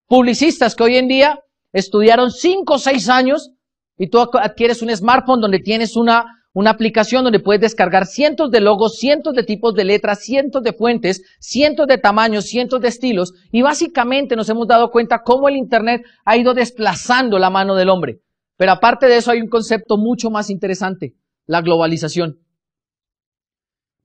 publicistas 0.08 0.76
que 0.76 0.84
hoy 0.84 0.98
en 0.98 1.08
día 1.08 1.40
estudiaron 1.72 2.32
cinco 2.32 2.76
o 2.76 2.80
seis 2.80 3.10
años 3.10 3.52
y 3.98 4.10
tú 4.10 4.20
adquieres 4.20 4.82
un 4.82 4.96
smartphone 4.96 5.42
donde 5.42 5.60
tienes 5.60 5.96
una, 5.96 6.26
una 6.54 6.72
aplicación 6.72 7.24
donde 7.24 7.40
puedes 7.40 7.62
descargar 7.62 8.06
cientos 8.06 8.52
de 8.52 8.62
logos, 8.62 8.98
cientos 8.98 9.34
de 9.34 9.44
tipos 9.44 9.74
de 9.74 9.86
letras, 9.86 10.20
cientos 10.24 10.64
de 10.64 10.74
fuentes, 10.74 11.22
cientos 11.40 11.88
de 11.88 11.98
tamaños, 11.98 12.46
cientos 12.46 12.82
de 12.82 12.90
estilos, 12.90 13.34
y 13.52 13.62
básicamente 13.62 14.36
nos 14.36 14.50
hemos 14.50 14.68
dado 14.68 14.90
cuenta 14.92 15.22
cómo 15.24 15.50
el 15.50 15.56
Internet 15.56 16.02
ha 16.26 16.38
ido 16.38 16.54
desplazando 16.54 17.40
la 17.40 17.50
mano 17.50 17.76
del 17.76 17.90
hombre. 17.90 18.20
Pero 18.58 18.72
aparte 18.72 19.08
de 19.08 19.18
eso 19.18 19.32
hay 19.32 19.42
un 19.42 19.50
concepto 19.50 19.98
mucho 19.98 20.30
más 20.30 20.50
interesante, 20.50 21.14
la 21.46 21.62
globalización. 21.62 22.40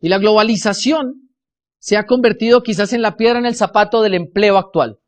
Y 0.01 0.09
la 0.09 0.19
globalización 0.19 1.31
se 1.79 1.97
ha 1.97 2.07
convertido 2.07 2.63
quizás 2.63 2.93
en 2.93 3.03
la 3.03 3.17
piedra 3.17 3.39
en 3.39 3.47
el 3.47 3.55
zapato 3.55 4.03
del 4.03 4.15
empleo 4.15 4.57
actual. 4.57 4.99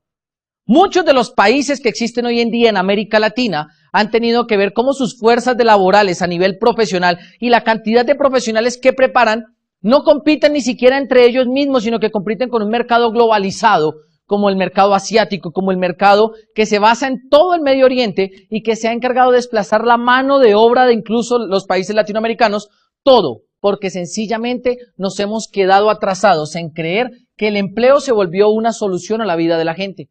Muchos 0.66 1.04
de 1.04 1.12
los 1.12 1.32
países 1.32 1.80
que 1.80 1.88
existen 1.88 2.24
hoy 2.24 2.40
en 2.40 2.50
día 2.50 2.70
en 2.70 2.76
América 2.76 3.18
Latina 3.18 3.66
han 3.92 4.12
tenido 4.12 4.46
que 4.46 4.56
ver 4.56 4.72
cómo 4.72 4.92
sus 4.92 5.18
fuerzas 5.18 5.56
de 5.56 5.64
laborales 5.64 6.22
a 6.22 6.28
nivel 6.28 6.56
profesional 6.58 7.18
y 7.40 7.48
la 7.48 7.64
cantidad 7.64 8.06
de 8.06 8.14
profesionales 8.14 8.78
que 8.80 8.92
preparan 8.92 9.56
no 9.80 10.04
compiten 10.04 10.52
ni 10.52 10.60
siquiera 10.60 10.98
entre 10.98 11.26
ellos 11.26 11.48
mismos, 11.48 11.82
sino 11.82 11.98
que 11.98 12.12
compiten 12.12 12.48
con 12.48 12.62
un 12.62 12.68
mercado 12.68 13.10
globalizado, 13.10 13.94
como 14.24 14.48
el 14.50 14.56
mercado 14.56 14.94
asiático, 14.94 15.50
como 15.50 15.72
el 15.72 15.78
mercado 15.78 16.30
que 16.54 16.64
se 16.64 16.78
basa 16.78 17.08
en 17.08 17.28
todo 17.28 17.54
el 17.54 17.60
Medio 17.60 17.84
Oriente 17.84 18.30
y 18.48 18.62
que 18.62 18.76
se 18.76 18.86
ha 18.86 18.92
encargado 18.92 19.32
de 19.32 19.38
desplazar 19.38 19.84
la 19.84 19.96
mano 19.96 20.38
de 20.38 20.54
obra 20.54 20.86
de 20.86 20.94
incluso 20.94 21.38
los 21.38 21.66
países 21.66 21.96
latinoamericanos, 21.96 22.68
todo, 23.02 23.40
porque 23.58 23.90
sencillamente 23.90 24.76
nos 24.96 25.18
hemos 25.18 25.48
quedado 25.48 25.90
atrasados 25.90 26.54
en 26.54 26.70
creer 26.70 27.10
que 27.36 27.48
el 27.48 27.56
empleo 27.56 27.98
se 27.98 28.12
volvió 28.12 28.50
una 28.50 28.72
solución 28.72 29.20
a 29.22 29.26
la 29.26 29.34
vida 29.34 29.58
de 29.58 29.64
la 29.64 29.74
gente. 29.74 30.08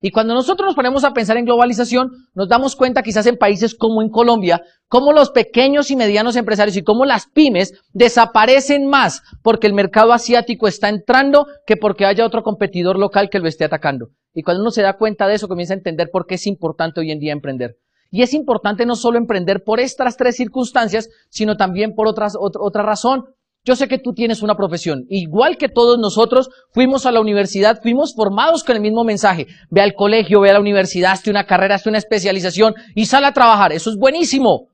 Y 0.00 0.10
cuando 0.10 0.34
nosotros 0.34 0.66
nos 0.66 0.74
ponemos 0.74 1.04
a 1.04 1.14
pensar 1.14 1.38
en 1.38 1.46
globalización, 1.46 2.10
nos 2.34 2.48
damos 2.48 2.76
cuenta 2.76 3.02
quizás 3.02 3.26
en 3.26 3.38
países 3.38 3.74
como 3.74 4.02
en 4.02 4.10
Colombia, 4.10 4.62
cómo 4.88 5.12
los 5.12 5.30
pequeños 5.30 5.90
y 5.90 5.96
medianos 5.96 6.36
empresarios 6.36 6.76
y 6.76 6.84
cómo 6.84 7.06
las 7.06 7.26
pymes 7.26 7.72
desaparecen 7.92 8.86
más 8.86 9.22
porque 9.42 9.66
el 9.66 9.72
mercado 9.72 10.12
asiático 10.12 10.68
está 10.68 10.90
entrando 10.90 11.46
que 11.66 11.76
porque 11.76 12.04
haya 12.04 12.26
otro 12.26 12.42
competidor 12.42 12.98
local 12.98 13.30
que 13.30 13.38
lo 13.38 13.48
esté 13.48 13.64
atacando. 13.64 14.08
Y 14.34 14.42
cuando 14.42 14.60
uno 14.60 14.70
se 14.70 14.82
da 14.82 14.98
cuenta 14.98 15.26
de 15.26 15.34
eso, 15.34 15.48
comienza 15.48 15.72
a 15.72 15.78
entender 15.78 16.10
por 16.12 16.26
qué 16.26 16.34
es 16.34 16.46
importante 16.46 17.00
hoy 17.00 17.10
en 17.10 17.18
día 17.18 17.32
emprender. 17.32 17.76
Y 18.10 18.22
es 18.22 18.34
importante 18.34 18.86
no 18.86 18.94
solo 18.94 19.18
emprender 19.18 19.64
por 19.64 19.80
estas 19.80 20.16
tres 20.16 20.36
circunstancias, 20.36 21.08
sino 21.30 21.56
también 21.56 21.94
por 21.94 22.06
otras, 22.06 22.34
otra 22.38 22.82
razón. 22.82 23.24
Yo 23.66 23.74
sé 23.74 23.88
que 23.88 23.98
tú 23.98 24.14
tienes 24.14 24.42
una 24.42 24.56
profesión. 24.56 25.06
Igual 25.08 25.58
que 25.58 25.68
todos 25.68 25.98
nosotros, 25.98 26.50
fuimos 26.70 27.04
a 27.04 27.10
la 27.10 27.20
universidad, 27.20 27.82
fuimos 27.82 28.14
formados 28.14 28.62
con 28.62 28.76
el 28.76 28.82
mismo 28.82 29.02
mensaje. 29.02 29.48
Ve 29.70 29.80
al 29.80 29.94
colegio, 29.94 30.40
ve 30.40 30.50
a 30.50 30.52
la 30.52 30.60
universidad, 30.60 31.10
hazte 31.10 31.30
una 31.30 31.46
carrera, 31.46 31.74
hazte 31.74 31.88
una 31.88 31.98
especialización 31.98 32.74
y 32.94 33.06
sal 33.06 33.24
a 33.24 33.32
trabajar. 33.32 33.72
Eso 33.72 33.90
es 33.90 33.96
buenísimo. 33.96 34.68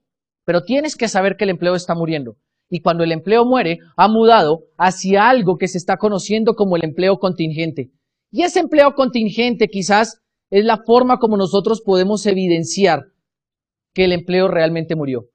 Pero 0.45 0.65
tienes 0.65 0.95
que 0.95 1.09
saber 1.09 1.37
que 1.37 1.45
el 1.45 1.51
empleo 1.51 1.75
está 1.75 1.95
muriendo. 1.95 2.37
Y 2.69 2.83
cuando 2.83 3.03
el 3.03 3.13
empleo 3.13 3.47
muere, 3.47 3.79
ha 3.97 4.09
mudado 4.09 4.65
hacia 4.77 5.31
algo 5.31 5.57
que 5.57 5.69
se 5.69 5.79
está 5.79 5.97
conociendo 5.97 6.55
como 6.55 6.77
el 6.77 6.85
empleo 6.85 7.17
contingente. 7.17 7.93
Y 8.31 8.43
ese 8.43 8.61
empleo 8.61 8.95
contingente 8.95 9.69
quizás 9.69 10.21
es 10.51 10.67
la 10.67 10.83
forma 10.85 11.19
como 11.19 11.39
nosotros 11.39 11.81
podemos 11.81 12.27
evidenciar 12.27 13.05
que 13.95 14.05
el 14.05 14.13
empleo 14.13 14.49
realmente 14.49 14.97
murió. 14.97 15.31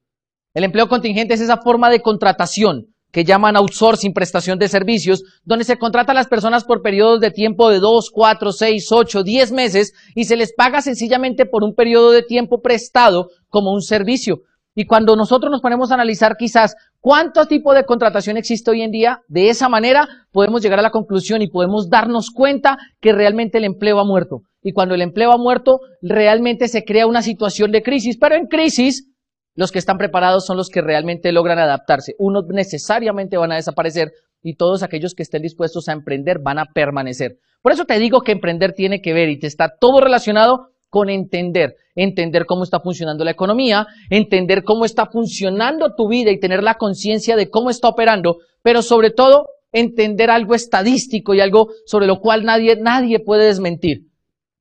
El 0.53 0.63
empleo 0.63 0.87
contingente 0.87 1.33
es 1.33 1.41
esa 1.41 1.57
forma 1.57 1.89
de 1.89 2.01
contratación 2.01 2.93
que 3.17 3.24
llaman 3.24 3.55
outsourcing, 3.55 4.13
prestación 4.13 4.59
de 4.59 4.67
servicios, 4.67 5.24
donde 5.43 5.65
se 5.65 5.79
contrata 5.79 6.12
a 6.12 6.13
las 6.13 6.27
personas 6.27 6.63
por 6.63 6.83
periodos 6.83 7.19
de 7.19 7.31
tiempo 7.31 7.71
de 7.71 7.79
2, 7.79 8.12
4, 8.12 8.51
6, 8.51 8.91
8, 8.91 9.24
10 9.24 9.51
meses 9.53 9.95
y 10.13 10.25
se 10.25 10.36
les 10.36 10.53
paga 10.53 10.83
sencillamente 10.83 11.47
por 11.47 11.63
un 11.63 11.74
periodo 11.74 12.12
de 12.12 12.21
tiempo 12.21 12.62
prestado 12.62 13.31
como 13.50 13.74
un 13.74 13.81
servicio. 13.81 14.41
Y 14.75 14.86
cuando 14.86 15.15
nosotros 15.15 15.50
nos 15.50 15.62
ponemos 15.62 15.89
a 15.89 15.95
analizar 15.95 16.38
quizás 16.38 16.75
cuánto 17.00 17.47
tipo 17.47 17.74
de 17.74 17.86
contratación 17.86 18.38
existe 18.38 18.69
hoy 18.69 18.83
en 18.83 18.91
día, 18.91 19.24
de 19.27 19.50
esa 19.50 19.67
manera 19.67 20.07
podemos 20.31 20.62
llegar 20.62 20.77
a 20.77 20.83
la 20.83 20.91
conclusión 20.91 21.41
y 21.41 21.47
podemos 21.47 21.89
darnos 21.89 22.29
cuenta 22.29 22.77
que 23.01 23.13
realmente 23.13 23.57
el 23.57 23.63
empleo 23.63 24.00
ha 24.00 24.05
muerto. 24.05 24.43
Y 24.62 24.74
cuando 24.74 24.93
el 24.93 25.01
empleo 25.01 25.31
ha 25.31 25.39
muerto, 25.39 25.79
realmente 26.03 26.67
se 26.67 26.83
crea 26.83 27.07
una 27.07 27.24
situación 27.24 27.71
de 27.71 27.81
crisis, 27.81 28.15
pero 28.15 28.36
en 28.36 28.45
crisis 28.45 29.09
los 29.57 29.71
que 29.71 29.79
están 29.79 29.97
preparados 29.97 30.45
son 30.45 30.55
los 30.55 30.69
que 30.69 30.81
realmente 30.81 31.31
logran 31.31 31.57
adaptarse. 31.57 32.13
Unos 32.19 32.45
necesariamente 32.47 33.37
van 33.37 33.51
a 33.51 33.55
desaparecer 33.55 34.13
y 34.43 34.55
todos 34.55 34.83
aquellos 34.83 35.15
que 35.15 35.23
estén 35.23 35.41
dispuestos 35.41 35.89
a 35.89 35.93
emprender 35.93 36.37
van 36.39 36.59
a 36.59 36.65
permanecer. 36.65 37.39
Por 37.63 37.71
eso 37.71 37.85
te 37.85 37.97
digo 37.97 38.21
que 38.21 38.33
emprender 38.33 38.73
tiene 38.73 39.01
que 39.01 39.13
ver 39.13 39.29
y 39.29 39.39
te 39.39 39.47
está 39.47 39.73
todo 39.79 39.99
relacionado 39.99 40.69
con 40.89 41.09
entender, 41.09 41.75
entender 41.95 42.45
cómo 42.45 42.63
está 42.63 42.79
funcionando 42.79 43.25
la 43.25 43.31
economía, 43.31 43.87
entender 44.11 44.63
cómo 44.63 44.85
está 44.85 45.07
funcionando 45.07 45.95
tu 45.95 46.07
vida 46.07 46.29
y 46.29 46.39
tener 46.39 46.61
la 46.61 46.75
conciencia 46.75 47.35
de 47.35 47.49
cómo 47.49 47.71
está 47.71 47.89
operando, 47.89 48.37
pero 48.61 48.83
sobre 48.83 49.09
todo 49.09 49.47
entender 49.71 50.29
algo 50.29 50.53
estadístico 50.53 51.33
y 51.33 51.41
algo 51.41 51.69
sobre 51.87 52.05
lo 52.05 52.19
cual 52.19 52.45
nadie, 52.45 52.77
nadie 52.79 53.19
puede 53.19 53.45
desmentir. 53.45 54.03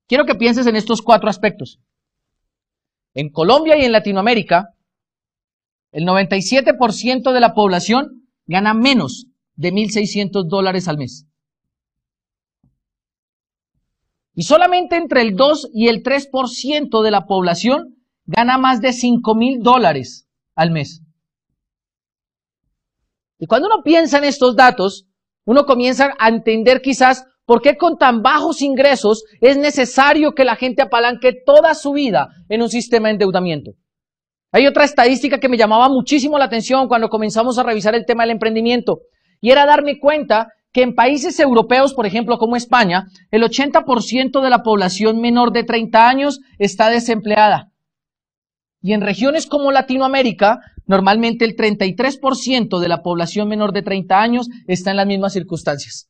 Quiero 0.08 0.24
que 0.24 0.36
pienses 0.36 0.66
en 0.66 0.74
estos 0.74 1.02
cuatro 1.02 1.28
aspectos. 1.28 1.80
En 3.12 3.28
Colombia 3.28 3.76
y 3.76 3.84
en 3.84 3.92
Latinoamérica, 3.92 4.70
el 5.96 6.04
97% 6.04 7.32
de 7.32 7.40
la 7.40 7.54
población 7.54 8.28
gana 8.46 8.74
menos 8.74 9.28
de 9.54 9.72
1.600 9.72 10.46
dólares 10.46 10.88
al 10.88 10.98
mes. 10.98 11.26
Y 14.34 14.42
solamente 14.42 14.96
entre 14.96 15.22
el 15.22 15.36
2 15.36 15.70
y 15.72 15.88
el 15.88 16.02
3% 16.02 17.02
de 17.02 17.10
la 17.10 17.24
población 17.24 17.96
gana 18.26 18.58
más 18.58 18.82
de 18.82 18.90
5.000 18.90 19.62
dólares 19.62 20.28
al 20.54 20.70
mes. 20.70 21.00
Y 23.38 23.46
cuando 23.46 23.68
uno 23.68 23.82
piensa 23.82 24.18
en 24.18 24.24
estos 24.24 24.54
datos, 24.54 25.06
uno 25.46 25.64
comienza 25.64 26.12
a 26.18 26.28
entender 26.28 26.82
quizás 26.82 27.24
por 27.46 27.62
qué 27.62 27.78
con 27.78 27.96
tan 27.96 28.20
bajos 28.20 28.60
ingresos 28.60 29.24
es 29.40 29.56
necesario 29.56 30.34
que 30.34 30.44
la 30.44 30.56
gente 30.56 30.82
apalanque 30.82 31.32
toda 31.32 31.74
su 31.74 31.92
vida 31.92 32.28
en 32.50 32.60
un 32.60 32.68
sistema 32.68 33.08
de 33.08 33.12
endeudamiento. 33.12 33.72
Hay 34.52 34.66
otra 34.66 34.84
estadística 34.84 35.38
que 35.38 35.48
me 35.48 35.56
llamaba 35.56 35.88
muchísimo 35.88 36.38
la 36.38 36.46
atención 36.46 36.88
cuando 36.88 37.08
comenzamos 37.08 37.58
a 37.58 37.62
revisar 37.62 37.94
el 37.94 38.06
tema 38.06 38.22
del 38.22 38.32
emprendimiento 38.32 39.00
y 39.40 39.50
era 39.50 39.66
darme 39.66 39.98
cuenta 39.98 40.48
que 40.72 40.82
en 40.82 40.94
países 40.94 41.40
europeos, 41.40 41.94
por 41.94 42.06
ejemplo, 42.06 42.38
como 42.38 42.56
España, 42.56 43.06
el 43.30 43.42
80% 43.42 44.42
de 44.42 44.50
la 44.50 44.62
población 44.62 45.20
menor 45.20 45.52
de 45.52 45.64
30 45.64 46.08
años 46.08 46.40
está 46.58 46.90
desempleada. 46.90 47.72
Y 48.82 48.92
en 48.92 49.00
regiones 49.00 49.46
como 49.46 49.72
Latinoamérica, 49.72 50.60
normalmente 50.86 51.44
el 51.44 51.56
33% 51.56 52.78
de 52.78 52.88
la 52.88 53.02
población 53.02 53.48
menor 53.48 53.72
de 53.72 53.82
30 53.82 54.20
años 54.20 54.48
está 54.66 54.90
en 54.90 54.98
las 54.98 55.06
mismas 55.06 55.32
circunstancias. 55.32 56.08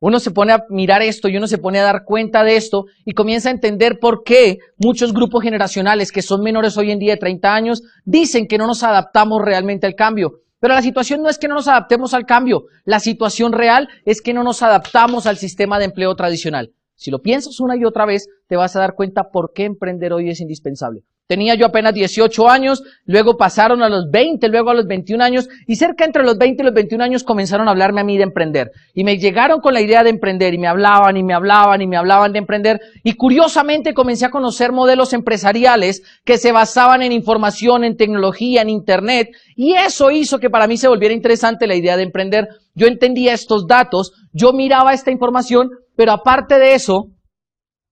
Uno 0.00 0.20
se 0.20 0.30
pone 0.30 0.52
a 0.52 0.64
mirar 0.68 1.02
esto 1.02 1.28
y 1.28 1.36
uno 1.36 1.48
se 1.48 1.58
pone 1.58 1.80
a 1.80 1.84
dar 1.84 2.04
cuenta 2.04 2.44
de 2.44 2.56
esto 2.56 2.86
y 3.04 3.14
comienza 3.14 3.48
a 3.48 3.52
entender 3.52 3.98
por 3.98 4.22
qué 4.22 4.58
muchos 4.76 5.12
grupos 5.12 5.42
generacionales 5.42 6.12
que 6.12 6.22
son 6.22 6.42
menores 6.42 6.76
hoy 6.76 6.92
en 6.92 7.00
día 7.00 7.14
de 7.14 7.18
30 7.18 7.52
años 7.52 7.82
dicen 8.04 8.46
que 8.46 8.58
no 8.58 8.68
nos 8.68 8.84
adaptamos 8.84 9.42
realmente 9.44 9.86
al 9.86 9.96
cambio. 9.96 10.40
Pero 10.60 10.74
la 10.74 10.82
situación 10.82 11.22
no 11.22 11.28
es 11.28 11.38
que 11.38 11.48
no 11.48 11.54
nos 11.54 11.66
adaptemos 11.66 12.14
al 12.14 12.26
cambio, 12.26 12.66
la 12.84 13.00
situación 13.00 13.52
real 13.52 13.88
es 14.04 14.22
que 14.22 14.34
no 14.34 14.44
nos 14.44 14.62
adaptamos 14.62 15.26
al 15.26 15.36
sistema 15.36 15.78
de 15.78 15.86
empleo 15.86 16.14
tradicional. 16.14 16.72
Si 16.94 17.10
lo 17.10 17.20
piensas 17.20 17.60
una 17.60 17.76
y 17.76 17.84
otra 17.84 18.06
vez, 18.06 18.28
te 18.48 18.56
vas 18.56 18.74
a 18.76 18.80
dar 18.80 18.94
cuenta 18.94 19.30
por 19.30 19.52
qué 19.52 19.64
emprender 19.64 20.12
hoy 20.12 20.30
es 20.30 20.40
indispensable. 20.40 21.02
Tenía 21.28 21.54
yo 21.56 21.66
apenas 21.66 21.92
18 21.92 22.48
años, 22.48 22.82
luego 23.04 23.36
pasaron 23.36 23.82
a 23.82 23.90
los 23.90 24.10
20, 24.10 24.48
luego 24.48 24.70
a 24.70 24.74
los 24.74 24.86
21 24.86 25.22
años, 25.22 25.46
y 25.66 25.76
cerca 25.76 26.06
entre 26.06 26.22
los 26.22 26.38
20 26.38 26.62
y 26.62 26.64
los 26.64 26.74
21 26.74 27.04
años 27.04 27.22
comenzaron 27.22 27.68
a 27.68 27.72
hablarme 27.72 28.00
a 28.00 28.04
mí 28.04 28.16
de 28.16 28.22
emprender. 28.22 28.70
Y 28.94 29.04
me 29.04 29.18
llegaron 29.18 29.60
con 29.60 29.74
la 29.74 29.82
idea 29.82 30.02
de 30.02 30.08
emprender, 30.08 30.54
y 30.54 30.58
me 30.58 30.68
hablaban, 30.68 31.18
y 31.18 31.22
me 31.22 31.34
hablaban, 31.34 31.82
y 31.82 31.86
me 31.86 31.98
hablaban 31.98 32.32
de 32.32 32.38
emprender. 32.38 32.80
Y 33.04 33.12
curiosamente 33.12 33.92
comencé 33.92 34.24
a 34.24 34.30
conocer 34.30 34.72
modelos 34.72 35.12
empresariales 35.12 36.02
que 36.24 36.38
se 36.38 36.50
basaban 36.50 37.02
en 37.02 37.12
información, 37.12 37.84
en 37.84 37.98
tecnología, 37.98 38.62
en 38.62 38.70
Internet, 38.70 39.28
y 39.54 39.74
eso 39.74 40.10
hizo 40.10 40.38
que 40.38 40.48
para 40.48 40.66
mí 40.66 40.78
se 40.78 40.88
volviera 40.88 41.12
interesante 41.12 41.66
la 41.66 41.74
idea 41.74 41.98
de 41.98 42.04
emprender. 42.04 42.48
Yo 42.74 42.86
entendía 42.86 43.34
estos 43.34 43.66
datos, 43.66 44.14
yo 44.32 44.54
miraba 44.54 44.94
esta 44.94 45.10
información, 45.10 45.68
pero 45.94 46.12
aparte 46.12 46.58
de 46.58 46.72
eso, 46.72 47.08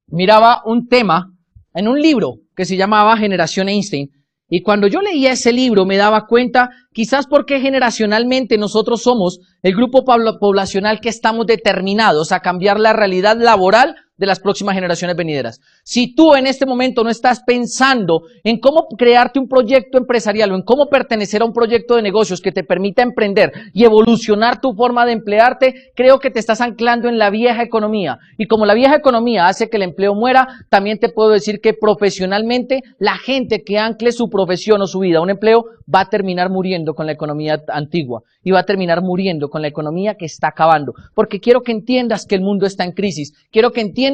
miraba 0.07 0.63
un 0.65 0.89
tema 0.89 1.35
en 1.75 1.87
un 1.87 2.01
libro 2.01 2.46
que 2.57 2.65
se 2.65 2.77
llamaba 2.77 3.17
Generación 3.17 3.69
Einstein. 3.69 4.11
Y 4.49 4.63
cuando 4.63 4.87
yo 4.87 5.01
leía 5.01 5.33
ese 5.33 5.53
libro 5.53 5.85
me 5.87 5.97
daba 5.97 6.27
cuenta, 6.27 6.71
quizás 6.93 7.27
porque 7.27 7.61
generacionalmente 7.61 8.59
nosotros 8.59 9.03
somos 9.03 9.41
el 9.63 9.75
grupo 9.75 10.05
poblacional 10.05 11.01
que 11.01 11.09
estamos 11.09 11.47
determinados 11.47 12.33
a 12.33 12.41
cambiar 12.41 12.79
la 12.79 12.93
realidad 12.93 13.37
laboral 13.37 13.97
de 14.17 14.27
las 14.27 14.41
próximas 14.41 14.75
generaciones 14.75 15.17
venideras. 15.17 15.61
Si 15.85 16.15
tú 16.15 16.35
en 16.35 16.47
este 16.47 16.67
momento 16.67 17.05
no 17.05 17.11
estás 17.11 17.43
pensando 17.47 18.23
en 18.45 18.59
cómo 18.59 18.87
crearte 18.97 19.39
un 19.39 19.49
proyecto 19.49 19.99
empresarial 19.99 20.53
o 20.53 20.57
en 20.57 20.63
cómo 20.63 20.87
pertenecer 20.87 21.43
a 21.43 21.45
un 21.45 21.53
proyecto 21.53 21.97
de 21.97 22.03
negocios 22.03 22.41
que 22.41 22.53
te 22.53 22.65
permita 22.65 23.03
emprender 23.03 23.53
y 23.75 23.85
evolucionar 23.85 24.61
tu 24.61 24.73
forma 24.73 25.05
de 25.05 25.13
emplearte, 25.13 25.93
creo 25.95 26.19
que 26.19 26.31
te 26.31 26.39
estás 26.39 26.61
anclando 26.61 27.09
en 27.09 27.19
la 27.19 27.31
vieja 27.31 27.63
economía. 27.63 28.19
Y 28.39 28.47
como 28.47 28.65
la 28.65 28.75
vieja 28.75 28.97
economía 28.97 29.49
hace 29.49 29.69
que 29.69 29.77
el 29.77 29.83
empleo 29.83 30.15
muera, 30.15 30.49
también 30.71 30.99
te 30.99 31.11
puedo 31.11 31.31
decir 31.31 31.61
que 31.61 31.75
profesionalmente 31.75 32.81
la 32.99 33.19
gente 33.19 33.63
que 33.63 33.79
ancle 33.79 34.13
su 34.13 34.29
profesión 34.29 34.81
o 34.81 34.87
su 34.87 35.01
vida 35.01 35.19
a 35.19 35.23
un 35.23 35.31
empleo 35.31 35.65
va 35.93 36.01
a 36.01 36.09
terminar 36.09 36.51
muriendo 36.51 36.95
con 36.95 37.07
la 37.07 37.13
economía 37.13 37.63
antigua 37.69 38.23
y 38.43 38.51
va 38.51 38.61
a 38.61 38.65
terminar 38.65 39.03
muriendo 39.03 39.49
con 39.49 39.63
la 39.63 39.69
economía 39.69 40.15
que 40.15 40.25
está 40.25 40.49
acabando. 40.49 40.95
Porque 41.15 41.39
quiero 41.39 41.63
que 41.63 41.73
entiendas 41.73 42.27
que 42.27 42.35
el 42.35 42.41
mundo 42.41 42.67
está 42.67 42.85
en 42.85 42.93
crisis. 42.93 43.33
Quiero 43.51 43.71
que 43.71 43.81
entiendas 43.81 44.06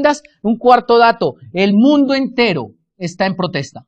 un 0.43 0.59
cuarto 0.59 0.99
dato, 0.99 1.35
el 1.53 1.73
mundo 1.73 2.15
entero 2.15 2.69
está 2.97 3.27
en 3.27 3.37
protesta. 3.37 3.85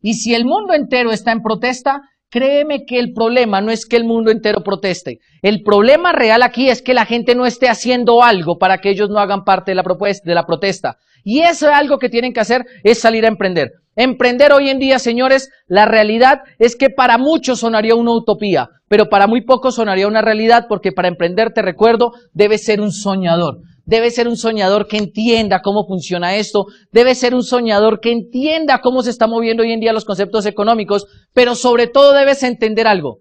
Y 0.00 0.14
si 0.14 0.34
el 0.34 0.44
mundo 0.44 0.74
entero 0.74 1.10
está 1.10 1.32
en 1.32 1.42
protesta, 1.42 2.02
créeme 2.30 2.84
que 2.84 2.98
el 2.98 3.12
problema 3.12 3.60
no 3.60 3.70
es 3.70 3.86
que 3.86 3.96
el 3.96 4.04
mundo 4.04 4.30
entero 4.30 4.62
proteste. 4.62 5.20
El 5.42 5.62
problema 5.62 6.12
real 6.12 6.42
aquí 6.42 6.68
es 6.68 6.82
que 6.82 6.94
la 6.94 7.06
gente 7.06 7.34
no 7.34 7.46
esté 7.46 7.68
haciendo 7.68 8.22
algo 8.22 8.58
para 8.58 8.78
que 8.78 8.90
ellos 8.90 9.08
no 9.08 9.18
hagan 9.18 9.44
parte 9.44 9.70
de 9.70 9.76
la, 9.76 9.82
propuesta, 9.82 10.28
de 10.28 10.34
la 10.34 10.46
protesta. 10.46 10.98
Y 11.24 11.40
eso 11.40 11.68
es 11.68 11.74
algo 11.74 11.98
que 11.98 12.08
tienen 12.08 12.32
que 12.32 12.40
hacer, 12.40 12.64
es 12.84 13.00
salir 13.00 13.24
a 13.24 13.28
emprender. 13.28 13.72
Emprender 13.96 14.52
hoy 14.52 14.68
en 14.68 14.78
día, 14.78 14.98
señores, 14.98 15.50
la 15.66 15.86
realidad 15.86 16.42
es 16.58 16.76
que 16.76 16.90
para 16.90 17.16
muchos 17.16 17.60
sonaría 17.60 17.94
una 17.94 18.12
utopía, 18.12 18.68
pero 18.88 19.08
para 19.08 19.26
muy 19.26 19.40
pocos 19.40 19.76
sonaría 19.76 20.06
una 20.06 20.20
realidad 20.20 20.66
porque 20.68 20.92
para 20.92 21.08
emprender, 21.08 21.52
te 21.52 21.62
recuerdo, 21.62 22.12
debes 22.32 22.64
ser 22.64 22.80
un 22.80 22.92
soñador 22.92 23.60
debe 23.86 24.10
ser 24.10 24.28
un 24.28 24.36
soñador 24.36 24.88
que 24.88 24.98
entienda 24.98 25.62
cómo 25.62 25.86
funciona 25.86 26.36
esto, 26.36 26.66
debe 26.92 27.14
ser 27.14 27.34
un 27.34 27.42
soñador 27.42 28.00
que 28.00 28.10
entienda 28.10 28.80
cómo 28.80 29.02
se 29.02 29.10
están 29.10 29.30
moviendo 29.30 29.62
hoy 29.62 29.72
en 29.72 29.80
día 29.80 29.92
los 29.92 30.04
conceptos 30.04 30.44
económicos, 30.44 31.06
pero 31.32 31.54
sobre 31.54 31.86
todo 31.86 32.12
debes 32.12 32.42
entender 32.42 32.86
algo. 32.86 33.20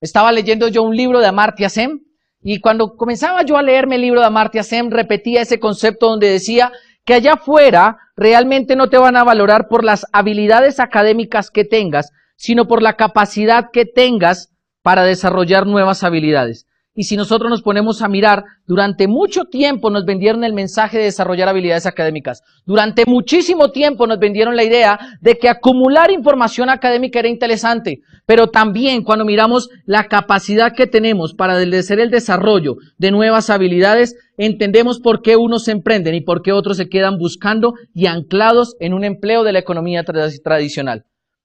Estaba 0.00 0.32
leyendo 0.32 0.68
yo 0.68 0.82
un 0.82 0.96
libro 0.96 1.20
de 1.20 1.28
Amartya 1.28 1.70
Sen 1.70 2.02
y 2.42 2.60
cuando 2.60 2.96
comenzaba 2.96 3.44
yo 3.44 3.56
a 3.56 3.62
leerme 3.62 3.94
el 3.94 4.02
libro 4.02 4.20
de 4.20 4.26
Amartya 4.26 4.64
Sen 4.64 4.90
repetía 4.90 5.42
ese 5.42 5.58
concepto 5.60 6.08
donde 6.08 6.28
decía 6.28 6.72
que 7.04 7.14
allá 7.14 7.34
afuera 7.34 7.96
realmente 8.16 8.74
no 8.74 8.88
te 8.88 8.98
van 8.98 9.16
a 9.16 9.24
valorar 9.24 9.68
por 9.68 9.84
las 9.84 10.04
habilidades 10.12 10.80
académicas 10.80 11.50
que 11.50 11.64
tengas, 11.64 12.10
sino 12.36 12.66
por 12.66 12.82
la 12.82 12.94
capacidad 12.94 13.70
que 13.72 13.86
tengas 13.86 14.52
para 14.82 15.04
desarrollar 15.04 15.66
nuevas 15.66 16.02
habilidades. 16.02 16.66
Y 16.98 17.04
si 17.04 17.16
nosotros 17.16 17.50
nos 17.50 17.60
ponemos 17.60 18.00
a 18.00 18.08
mirar, 18.08 18.42
durante 18.66 19.06
mucho 19.06 19.44
tiempo 19.44 19.90
nos 19.90 20.06
vendieron 20.06 20.44
el 20.44 20.54
mensaje 20.54 20.96
de 20.96 21.04
desarrollar 21.04 21.46
habilidades 21.46 21.84
académicas. 21.84 22.42
Durante 22.64 23.04
muchísimo 23.06 23.70
tiempo 23.70 24.06
nos 24.06 24.18
vendieron 24.18 24.56
la 24.56 24.64
idea 24.64 24.98
de 25.20 25.36
que 25.36 25.50
acumular 25.50 26.10
información 26.10 26.70
académica 26.70 27.18
era 27.18 27.28
interesante. 27.28 28.00
Pero 28.24 28.46
también 28.46 29.04
cuando 29.04 29.26
miramos 29.26 29.68
la 29.84 30.08
capacidad 30.08 30.72
que 30.74 30.86
tenemos 30.86 31.34
para 31.34 31.58
hacer 31.58 32.00
el 32.00 32.10
desarrollo 32.10 32.76
de 32.96 33.10
nuevas 33.10 33.50
habilidades, 33.50 34.16
entendemos 34.38 34.98
por 34.98 35.20
qué 35.20 35.36
unos 35.36 35.64
se 35.64 35.72
emprenden 35.72 36.14
y 36.14 36.22
por 36.22 36.40
qué 36.40 36.52
otros 36.52 36.78
se 36.78 36.88
quedan 36.88 37.18
buscando 37.18 37.74
y 37.92 38.06
anclados 38.06 38.74
en 38.80 38.94
un 38.94 39.04
empleo 39.04 39.44
de 39.44 39.52
la 39.52 39.58
economía 39.58 40.02
tradicional. 40.02 41.04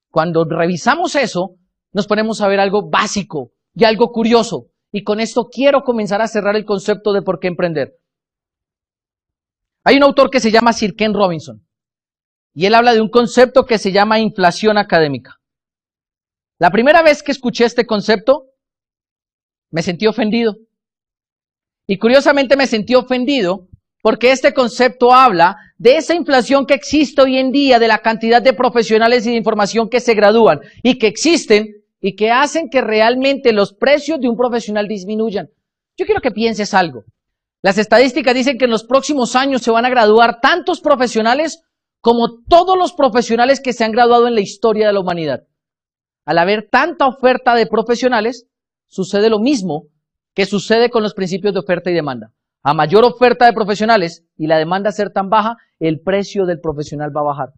Cuando 0.09 0.45
revisamos 0.45 1.15
eso, 1.15 1.55
nos 1.91 2.07
ponemos 2.07 2.39
a 2.39 2.47
ver 2.47 2.61
algo 2.61 2.89
básico 2.89 3.51
y 3.75 3.83
algo 3.83 4.13
curioso. 4.13 4.67
Y 4.91 5.03
con 5.03 5.19
esto 5.19 5.49
quiero 5.49 5.83
comenzar 5.83 6.21
a 6.21 6.27
cerrar 6.27 6.55
el 6.55 6.65
concepto 6.65 7.13
de 7.13 7.21
por 7.21 7.39
qué 7.39 7.47
emprender. 7.47 7.97
Hay 9.83 9.97
un 9.97 10.03
autor 10.03 10.29
que 10.29 10.39
se 10.39 10.51
llama 10.51 10.73
Sir 10.73 10.95
Ken 10.95 11.13
Robinson 11.13 11.65
y 12.53 12.65
él 12.65 12.75
habla 12.75 12.93
de 12.93 13.01
un 13.01 13.09
concepto 13.09 13.65
que 13.65 13.77
se 13.77 13.91
llama 13.91 14.19
inflación 14.19 14.77
académica. 14.77 15.39
La 16.59 16.69
primera 16.69 17.01
vez 17.01 17.23
que 17.23 17.31
escuché 17.31 17.65
este 17.65 17.85
concepto, 17.85 18.47
me 19.71 19.81
sentí 19.81 20.05
ofendido. 20.05 20.57
Y 21.87 21.97
curiosamente 21.97 22.55
me 22.55 22.67
sentí 22.67 22.93
ofendido 22.93 23.67
porque 24.01 24.31
este 24.31 24.53
concepto 24.53 25.13
habla 25.13 25.57
de 25.77 25.97
esa 25.97 26.13
inflación 26.13 26.65
que 26.65 26.73
existe 26.73 27.21
hoy 27.21 27.37
en 27.37 27.51
día, 27.51 27.79
de 27.79 27.87
la 27.87 27.99
cantidad 27.99 28.41
de 28.41 28.53
profesionales 28.53 29.25
y 29.25 29.31
de 29.31 29.37
información 29.37 29.89
que 29.89 29.99
se 29.99 30.13
gradúan 30.13 30.59
y 30.83 30.97
que 30.97 31.07
existen 31.07 31.80
y 32.01 32.15
que 32.15 32.31
hacen 32.31 32.69
que 32.69 32.81
realmente 32.81 33.53
los 33.53 33.73
precios 33.73 34.19
de 34.19 34.27
un 34.27 34.35
profesional 34.35 34.87
disminuyan. 34.87 35.49
Yo 35.95 36.05
quiero 36.05 36.19
que 36.19 36.31
pienses 36.31 36.73
algo. 36.73 37.03
Las 37.61 37.77
estadísticas 37.77 38.33
dicen 38.33 38.57
que 38.57 38.65
en 38.65 38.71
los 38.71 38.83
próximos 38.83 39.35
años 39.35 39.61
se 39.61 39.69
van 39.69 39.85
a 39.85 39.89
graduar 39.89 40.39
tantos 40.41 40.81
profesionales 40.81 41.63
como 42.01 42.41
todos 42.49 42.75
los 42.75 42.93
profesionales 42.93 43.61
que 43.61 43.73
se 43.73 43.83
han 43.83 43.91
graduado 43.91 44.27
en 44.27 44.33
la 44.33 44.41
historia 44.41 44.87
de 44.87 44.93
la 44.93 44.99
humanidad. 44.99 45.43
Al 46.25 46.39
haber 46.39 46.67
tanta 46.71 47.07
oferta 47.07 47.53
de 47.53 47.67
profesionales, 47.67 48.47
sucede 48.87 49.29
lo 49.29 49.39
mismo 49.39 49.85
que 50.33 50.47
sucede 50.47 50.89
con 50.89 51.03
los 51.03 51.13
principios 51.13 51.53
de 51.53 51.59
oferta 51.59 51.91
y 51.91 51.93
demanda. 51.93 52.31
A 52.63 52.73
mayor 52.73 53.03
oferta 53.03 53.45
de 53.45 53.53
profesionales 53.53 54.23
y 54.37 54.47
la 54.47 54.57
demanda 54.57 54.91
ser 54.91 55.11
tan 55.11 55.29
baja, 55.29 55.57
el 55.79 55.99
precio 55.99 56.45
del 56.45 56.59
profesional 56.59 57.15
va 57.15 57.21
a 57.21 57.25
bajar. 57.25 57.49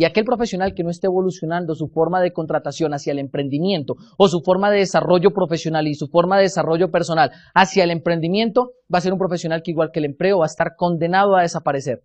Y 0.00 0.06
aquel 0.06 0.24
profesional 0.24 0.72
que 0.72 0.82
no 0.82 0.88
esté 0.88 1.08
evolucionando 1.08 1.74
su 1.74 1.88
forma 1.88 2.22
de 2.22 2.32
contratación 2.32 2.94
hacia 2.94 3.12
el 3.12 3.18
emprendimiento 3.18 3.96
o 4.16 4.28
su 4.28 4.40
forma 4.40 4.70
de 4.70 4.78
desarrollo 4.78 5.34
profesional 5.34 5.86
y 5.88 5.94
su 5.94 6.08
forma 6.08 6.38
de 6.38 6.44
desarrollo 6.44 6.90
personal 6.90 7.32
hacia 7.52 7.84
el 7.84 7.90
emprendimiento, 7.90 8.70
va 8.90 8.96
a 8.96 9.02
ser 9.02 9.12
un 9.12 9.18
profesional 9.18 9.60
que 9.62 9.72
igual 9.72 9.90
que 9.92 9.98
el 9.98 10.06
empleo 10.06 10.38
va 10.38 10.46
a 10.46 10.46
estar 10.46 10.74
condenado 10.74 11.36
a 11.36 11.42
desaparecer. 11.42 12.00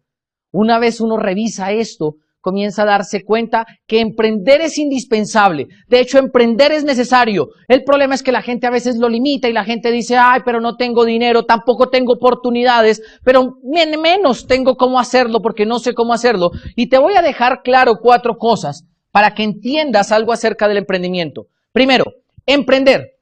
Una 0.52 0.78
vez 0.78 1.00
uno 1.00 1.16
revisa 1.16 1.72
esto, 1.72 2.16
comienza 2.46 2.84
a 2.84 2.86
darse 2.86 3.24
cuenta 3.24 3.66
que 3.88 4.02
emprender 4.02 4.62
es 4.62 4.78
indispensable. 4.78 5.66
De 5.88 6.00
hecho, 6.00 6.20
emprender 6.20 6.72
es 6.72 6.84
necesario. 6.84 7.50
El 7.68 7.84
problema 7.84 8.14
es 8.14 8.22
que 8.22 8.32
la 8.32 8.44
gente 8.44 8.68
a 8.68 8.70
veces 8.70 8.98
lo 8.98 9.10
limita 9.10 9.50
y 9.50 9.54
la 9.54 9.64
gente 9.64 9.92
dice, 9.92 10.16
ay, 10.16 10.42
pero 10.46 10.62
no 10.62 10.78
tengo 10.78 11.06
dinero, 11.06 11.46
tampoco 11.46 11.90
tengo 11.90 12.14
oportunidades, 12.14 13.02
pero 13.24 13.56
menos 13.64 14.46
tengo 14.46 14.78
cómo 14.78 15.00
hacerlo 15.00 15.42
porque 15.42 15.66
no 15.66 15.80
sé 15.80 15.96
cómo 15.96 16.14
hacerlo. 16.14 16.52
Y 16.76 16.88
te 16.88 17.00
voy 17.00 17.16
a 17.16 17.24
dejar 17.24 17.64
claro 17.64 17.98
cuatro 18.00 18.38
cosas 18.38 18.86
para 19.10 19.34
que 19.34 19.42
entiendas 19.42 20.12
algo 20.12 20.32
acerca 20.32 20.68
del 20.68 20.78
emprendimiento. 20.78 21.48
Primero, 21.72 22.06
emprender. 22.46 23.14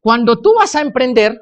Cuando 0.00 0.40
tú 0.40 0.54
vas 0.58 0.74
a 0.74 0.80
emprender, 0.80 1.38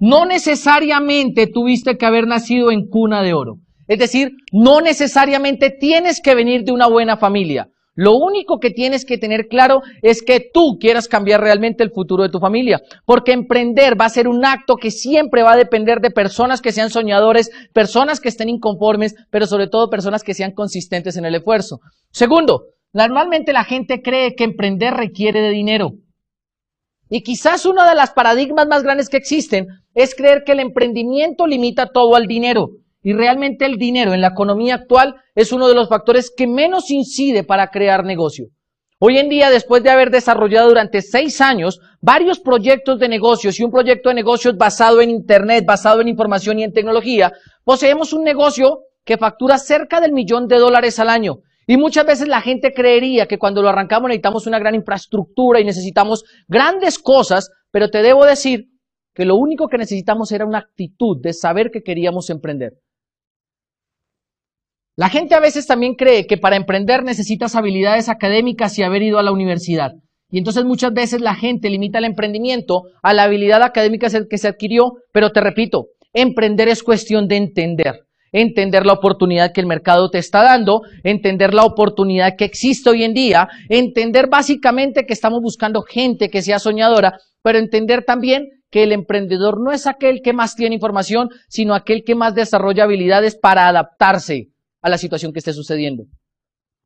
no 0.00 0.26
necesariamente 0.26 1.46
tuviste 1.46 1.96
que 1.96 2.06
haber 2.06 2.26
nacido 2.26 2.72
en 2.72 2.88
cuna 2.88 3.22
de 3.22 3.32
oro. 3.32 3.58
Es 3.86 3.98
decir, 3.98 4.32
no 4.52 4.80
necesariamente 4.80 5.70
tienes 5.70 6.20
que 6.22 6.34
venir 6.34 6.64
de 6.64 6.72
una 6.72 6.88
buena 6.88 7.16
familia. 7.16 7.68
Lo 7.96 8.16
único 8.16 8.58
que 8.58 8.70
tienes 8.70 9.04
que 9.04 9.18
tener 9.18 9.46
claro 9.46 9.82
es 10.02 10.22
que 10.22 10.40
tú 10.52 10.78
quieras 10.80 11.06
cambiar 11.06 11.40
realmente 11.40 11.84
el 11.84 11.92
futuro 11.92 12.24
de 12.24 12.28
tu 12.28 12.40
familia, 12.40 12.80
porque 13.06 13.32
emprender 13.32 13.98
va 14.00 14.06
a 14.06 14.10
ser 14.10 14.26
un 14.26 14.44
acto 14.44 14.74
que 14.76 14.90
siempre 14.90 15.44
va 15.44 15.52
a 15.52 15.56
depender 15.56 16.00
de 16.00 16.10
personas 16.10 16.60
que 16.60 16.72
sean 16.72 16.90
soñadores, 16.90 17.50
personas 17.72 18.20
que 18.20 18.28
estén 18.28 18.48
inconformes, 18.48 19.14
pero 19.30 19.46
sobre 19.46 19.68
todo 19.68 19.90
personas 19.90 20.24
que 20.24 20.34
sean 20.34 20.52
consistentes 20.52 21.16
en 21.16 21.24
el 21.24 21.36
esfuerzo. 21.36 21.78
Segundo, 22.10 22.64
normalmente 22.92 23.52
la 23.52 23.64
gente 23.64 24.02
cree 24.02 24.34
que 24.34 24.44
emprender 24.44 24.94
requiere 24.94 25.40
de 25.40 25.50
dinero. 25.50 25.92
Y 27.08 27.22
quizás 27.22 27.64
una 27.64 27.88
de 27.88 27.94
las 27.94 28.10
paradigmas 28.10 28.66
más 28.66 28.82
grandes 28.82 29.08
que 29.08 29.18
existen 29.18 29.66
es 29.94 30.16
creer 30.16 30.42
que 30.44 30.52
el 30.52 30.60
emprendimiento 30.60 31.46
limita 31.46 31.90
todo 31.92 32.16
al 32.16 32.26
dinero. 32.26 32.70
Y 33.04 33.12
realmente 33.12 33.66
el 33.66 33.76
dinero 33.76 34.14
en 34.14 34.22
la 34.22 34.28
economía 34.28 34.76
actual 34.76 35.16
es 35.34 35.52
uno 35.52 35.68
de 35.68 35.74
los 35.74 35.90
factores 35.90 36.32
que 36.34 36.46
menos 36.46 36.90
incide 36.90 37.44
para 37.44 37.68
crear 37.68 38.02
negocio. 38.02 38.46
Hoy 38.98 39.18
en 39.18 39.28
día, 39.28 39.50
después 39.50 39.82
de 39.82 39.90
haber 39.90 40.10
desarrollado 40.10 40.70
durante 40.70 41.02
seis 41.02 41.42
años 41.42 41.80
varios 42.00 42.40
proyectos 42.40 42.98
de 42.98 43.10
negocios 43.10 43.60
y 43.60 43.62
un 43.62 43.70
proyecto 43.70 44.08
de 44.08 44.14
negocios 44.14 44.56
basado 44.56 45.02
en 45.02 45.10
Internet, 45.10 45.66
basado 45.66 46.00
en 46.00 46.08
información 46.08 46.58
y 46.58 46.64
en 46.64 46.72
tecnología, 46.72 47.30
poseemos 47.62 48.14
un 48.14 48.24
negocio 48.24 48.84
que 49.04 49.18
factura 49.18 49.58
cerca 49.58 50.00
del 50.00 50.12
millón 50.12 50.48
de 50.48 50.56
dólares 50.56 50.98
al 50.98 51.10
año. 51.10 51.40
Y 51.66 51.76
muchas 51.76 52.06
veces 52.06 52.26
la 52.26 52.40
gente 52.40 52.72
creería 52.72 53.26
que 53.26 53.38
cuando 53.38 53.60
lo 53.60 53.68
arrancamos 53.68 54.08
necesitamos 54.08 54.46
una 54.46 54.58
gran 54.58 54.74
infraestructura 54.74 55.60
y 55.60 55.64
necesitamos 55.64 56.24
grandes 56.48 56.98
cosas, 56.98 57.50
pero 57.70 57.90
te 57.90 58.00
debo 58.00 58.24
decir 58.24 58.68
que 59.12 59.26
lo 59.26 59.36
único 59.36 59.68
que 59.68 59.76
necesitamos 59.76 60.32
era 60.32 60.46
una 60.46 60.58
actitud 60.60 61.18
de 61.20 61.34
saber 61.34 61.70
que 61.70 61.82
queríamos 61.82 62.30
emprender. 62.30 62.72
La 64.96 65.08
gente 65.08 65.34
a 65.34 65.40
veces 65.40 65.66
también 65.66 65.96
cree 65.96 66.24
que 66.24 66.36
para 66.36 66.54
emprender 66.54 67.02
necesitas 67.02 67.56
habilidades 67.56 68.08
académicas 68.08 68.78
y 68.78 68.84
haber 68.84 69.02
ido 69.02 69.18
a 69.18 69.24
la 69.24 69.32
universidad. 69.32 69.94
Y 70.30 70.38
entonces 70.38 70.64
muchas 70.64 70.92
veces 70.92 71.20
la 71.20 71.34
gente 71.34 71.68
limita 71.68 71.98
el 71.98 72.04
emprendimiento 72.04 72.82
a 73.02 73.12
la 73.12 73.24
habilidad 73.24 73.64
académica 73.64 74.06
que 74.30 74.38
se 74.38 74.46
adquirió, 74.46 74.92
pero 75.12 75.32
te 75.32 75.40
repito, 75.40 75.86
emprender 76.12 76.68
es 76.68 76.84
cuestión 76.84 77.26
de 77.26 77.36
entender. 77.36 78.06
Entender 78.30 78.86
la 78.86 78.92
oportunidad 78.92 79.52
que 79.52 79.60
el 79.60 79.66
mercado 79.66 80.10
te 80.10 80.18
está 80.18 80.44
dando, 80.44 80.82
entender 81.02 81.54
la 81.54 81.64
oportunidad 81.64 82.36
que 82.38 82.44
existe 82.44 82.90
hoy 82.90 83.02
en 83.02 83.14
día, 83.14 83.48
entender 83.68 84.28
básicamente 84.28 85.06
que 85.06 85.12
estamos 85.12 85.40
buscando 85.40 85.82
gente 85.82 86.30
que 86.30 86.42
sea 86.42 86.60
soñadora, 86.60 87.18
pero 87.42 87.58
entender 87.58 88.04
también 88.04 88.46
que 88.70 88.84
el 88.84 88.92
emprendedor 88.92 89.60
no 89.60 89.72
es 89.72 89.88
aquel 89.88 90.20
que 90.22 90.32
más 90.32 90.54
tiene 90.54 90.76
información, 90.76 91.30
sino 91.48 91.74
aquel 91.74 92.04
que 92.04 92.14
más 92.14 92.36
desarrolla 92.36 92.84
habilidades 92.84 93.36
para 93.36 93.66
adaptarse 93.66 94.53
a 94.84 94.90
la 94.90 94.98
situación 94.98 95.32
que 95.32 95.38
esté 95.38 95.54
sucediendo. 95.54 96.04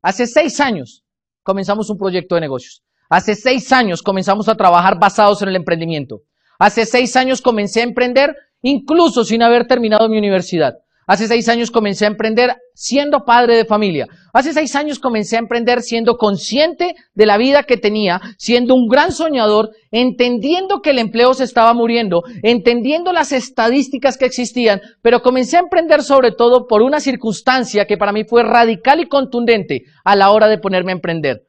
Hace 0.01 0.25
seis 0.25 0.61
años 0.61 1.03
comenzamos 1.43 1.89
un 1.89 1.97
proyecto 1.97 2.35
de 2.35 2.41
negocios. 2.41 2.81
Hace 3.09 3.35
seis 3.35 3.73
años 3.73 4.01
comenzamos 4.01 4.47
a 4.47 4.55
trabajar 4.55 4.97
basados 4.97 5.41
en 5.41 5.49
el 5.49 5.57
emprendimiento. 5.57 6.21
Hace 6.59 6.85
seis 6.85 7.17
años 7.17 7.41
comencé 7.41 7.81
a 7.81 7.83
emprender 7.83 8.37
incluso 8.61 9.25
sin 9.25 9.43
haber 9.43 9.67
terminado 9.67 10.07
mi 10.07 10.17
universidad. 10.17 10.75
Hace 11.09 11.27
seis 11.27 11.49
años 11.49 11.71
comencé 11.71 12.05
a 12.05 12.09
emprender 12.09 12.55
siendo 12.75 13.25
padre 13.25 13.55
de 13.55 13.65
familia. 13.65 14.05
Hace 14.31 14.53
seis 14.53 14.75
años 14.75 14.99
comencé 14.99 15.37
a 15.37 15.39
emprender 15.39 15.81
siendo 15.81 16.17
consciente 16.17 16.93
de 17.15 17.25
la 17.25 17.39
vida 17.39 17.63
que 17.63 17.77
tenía, 17.77 18.21
siendo 18.37 18.75
un 18.75 18.87
gran 18.87 19.11
soñador, 19.11 19.71
entendiendo 19.89 20.81
que 20.83 20.91
el 20.91 20.99
empleo 20.99 21.33
se 21.33 21.45
estaba 21.45 21.73
muriendo, 21.73 22.21
entendiendo 22.43 23.11
las 23.11 23.31
estadísticas 23.31 24.17
que 24.17 24.25
existían, 24.25 24.81
pero 25.01 25.23
comencé 25.23 25.57
a 25.57 25.61
emprender 25.61 26.03
sobre 26.03 26.31
todo 26.31 26.67
por 26.67 26.83
una 26.83 26.99
circunstancia 26.99 27.87
que 27.87 27.97
para 27.97 28.11
mí 28.11 28.23
fue 28.23 28.43
radical 28.43 28.99
y 28.99 29.07
contundente 29.07 29.85
a 30.05 30.15
la 30.15 30.29
hora 30.29 30.47
de 30.47 30.59
ponerme 30.59 30.91
a 30.91 30.95
emprender. 30.97 31.48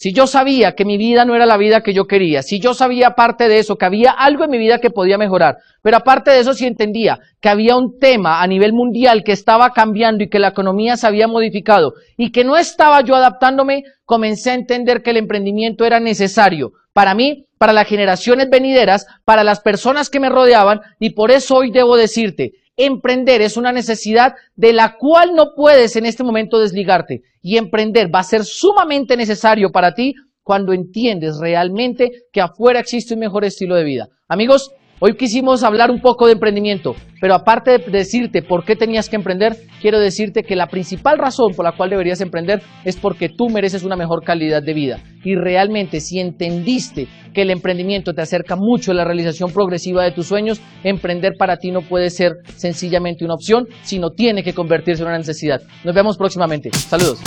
Si 0.00 0.12
yo 0.12 0.28
sabía 0.28 0.76
que 0.76 0.84
mi 0.84 0.96
vida 0.96 1.24
no 1.24 1.34
era 1.34 1.44
la 1.44 1.56
vida 1.56 1.80
que 1.80 1.92
yo 1.92 2.06
quería, 2.06 2.44
si 2.44 2.60
yo 2.60 2.72
sabía 2.72 3.08
aparte 3.08 3.48
de 3.48 3.58
eso, 3.58 3.74
que 3.74 3.84
había 3.84 4.12
algo 4.12 4.44
en 4.44 4.50
mi 4.52 4.56
vida 4.56 4.78
que 4.78 4.90
podía 4.90 5.18
mejorar, 5.18 5.56
pero 5.82 5.96
aparte 5.96 6.30
de 6.30 6.38
eso 6.38 6.54
sí 6.54 6.66
entendía 6.66 7.18
que 7.40 7.48
había 7.48 7.74
un 7.74 7.98
tema 7.98 8.40
a 8.40 8.46
nivel 8.46 8.72
mundial 8.72 9.24
que 9.24 9.32
estaba 9.32 9.72
cambiando 9.72 10.22
y 10.22 10.28
que 10.28 10.38
la 10.38 10.50
economía 10.50 10.96
se 10.96 11.08
había 11.08 11.26
modificado 11.26 11.94
y 12.16 12.30
que 12.30 12.44
no 12.44 12.56
estaba 12.56 13.00
yo 13.00 13.16
adaptándome, 13.16 13.82
comencé 14.04 14.52
a 14.52 14.54
entender 14.54 15.02
que 15.02 15.10
el 15.10 15.16
emprendimiento 15.16 15.84
era 15.84 15.98
necesario 15.98 16.74
para 16.92 17.16
mí, 17.16 17.46
para 17.58 17.72
las 17.72 17.88
generaciones 17.88 18.48
venideras, 18.50 19.04
para 19.24 19.42
las 19.42 19.58
personas 19.58 20.10
que 20.10 20.20
me 20.20 20.28
rodeaban 20.28 20.80
y 21.00 21.10
por 21.10 21.32
eso 21.32 21.56
hoy 21.56 21.72
debo 21.72 21.96
decirte, 21.96 22.52
Emprender 22.78 23.42
es 23.42 23.56
una 23.56 23.72
necesidad 23.72 24.34
de 24.54 24.72
la 24.72 24.96
cual 24.96 25.34
no 25.34 25.54
puedes 25.56 25.96
en 25.96 26.06
este 26.06 26.22
momento 26.22 26.60
desligarte. 26.60 27.22
Y 27.42 27.56
emprender 27.56 28.14
va 28.14 28.20
a 28.20 28.24
ser 28.24 28.44
sumamente 28.44 29.16
necesario 29.16 29.72
para 29.72 29.94
ti 29.94 30.14
cuando 30.44 30.72
entiendes 30.72 31.38
realmente 31.38 32.10
que 32.32 32.40
afuera 32.40 32.80
existe 32.80 33.14
un 33.14 33.20
mejor 33.20 33.44
estilo 33.44 33.74
de 33.74 33.84
vida. 33.84 34.08
Amigos, 34.28 34.70
Hoy 35.00 35.16
quisimos 35.16 35.62
hablar 35.62 35.92
un 35.92 36.00
poco 36.00 36.26
de 36.26 36.32
emprendimiento, 36.32 36.96
pero 37.20 37.34
aparte 37.34 37.78
de 37.78 37.84
decirte 37.88 38.42
por 38.42 38.64
qué 38.64 38.74
tenías 38.74 39.08
que 39.08 39.14
emprender, 39.14 39.56
quiero 39.80 40.00
decirte 40.00 40.42
que 40.42 40.56
la 40.56 40.66
principal 40.66 41.18
razón 41.18 41.54
por 41.54 41.64
la 41.64 41.70
cual 41.70 41.90
deberías 41.90 42.20
emprender 42.20 42.62
es 42.84 42.96
porque 42.96 43.28
tú 43.28 43.48
mereces 43.48 43.84
una 43.84 43.94
mejor 43.94 44.24
calidad 44.24 44.60
de 44.60 44.74
vida. 44.74 44.98
Y 45.22 45.36
realmente 45.36 46.00
si 46.00 46.18
entendiste 46.18 47.06
que 47.32 47.42
el 47.42 47.50
emprendimiento 47.50 48.12
te 48.12 48.22
acerca 48.22 48.56
mucho 48.56 48.90
a 48.90 48.94
la 48.94 49.04
realización 49.04 49.52
progresiva 49.52 50.02
de 50.02 50.10
tus 50.10 50.26
sueños, 50.26 50.60
emprender 50.82 51.34
para 51.38 51.58
ti 51.58 51.70
no 51.70 51.82
puede 51.82 52.10
ser 52.10 52.32
sencillamente 52.56 53.24
una 53.24 53.34
opción, 53.34 53.68
sino 53.82 54.10
tiene 54.10 54.42
que 54.42 54.52
convertirse 54.52 55.02
en 55.02 55.10
una 55.10 55.18
necesidad. 55.18 55.62
Nos 55.84 55.94
vemos 55.94 56.16
próximamente. 56.16 56.70
Saludos. 56.72 57.20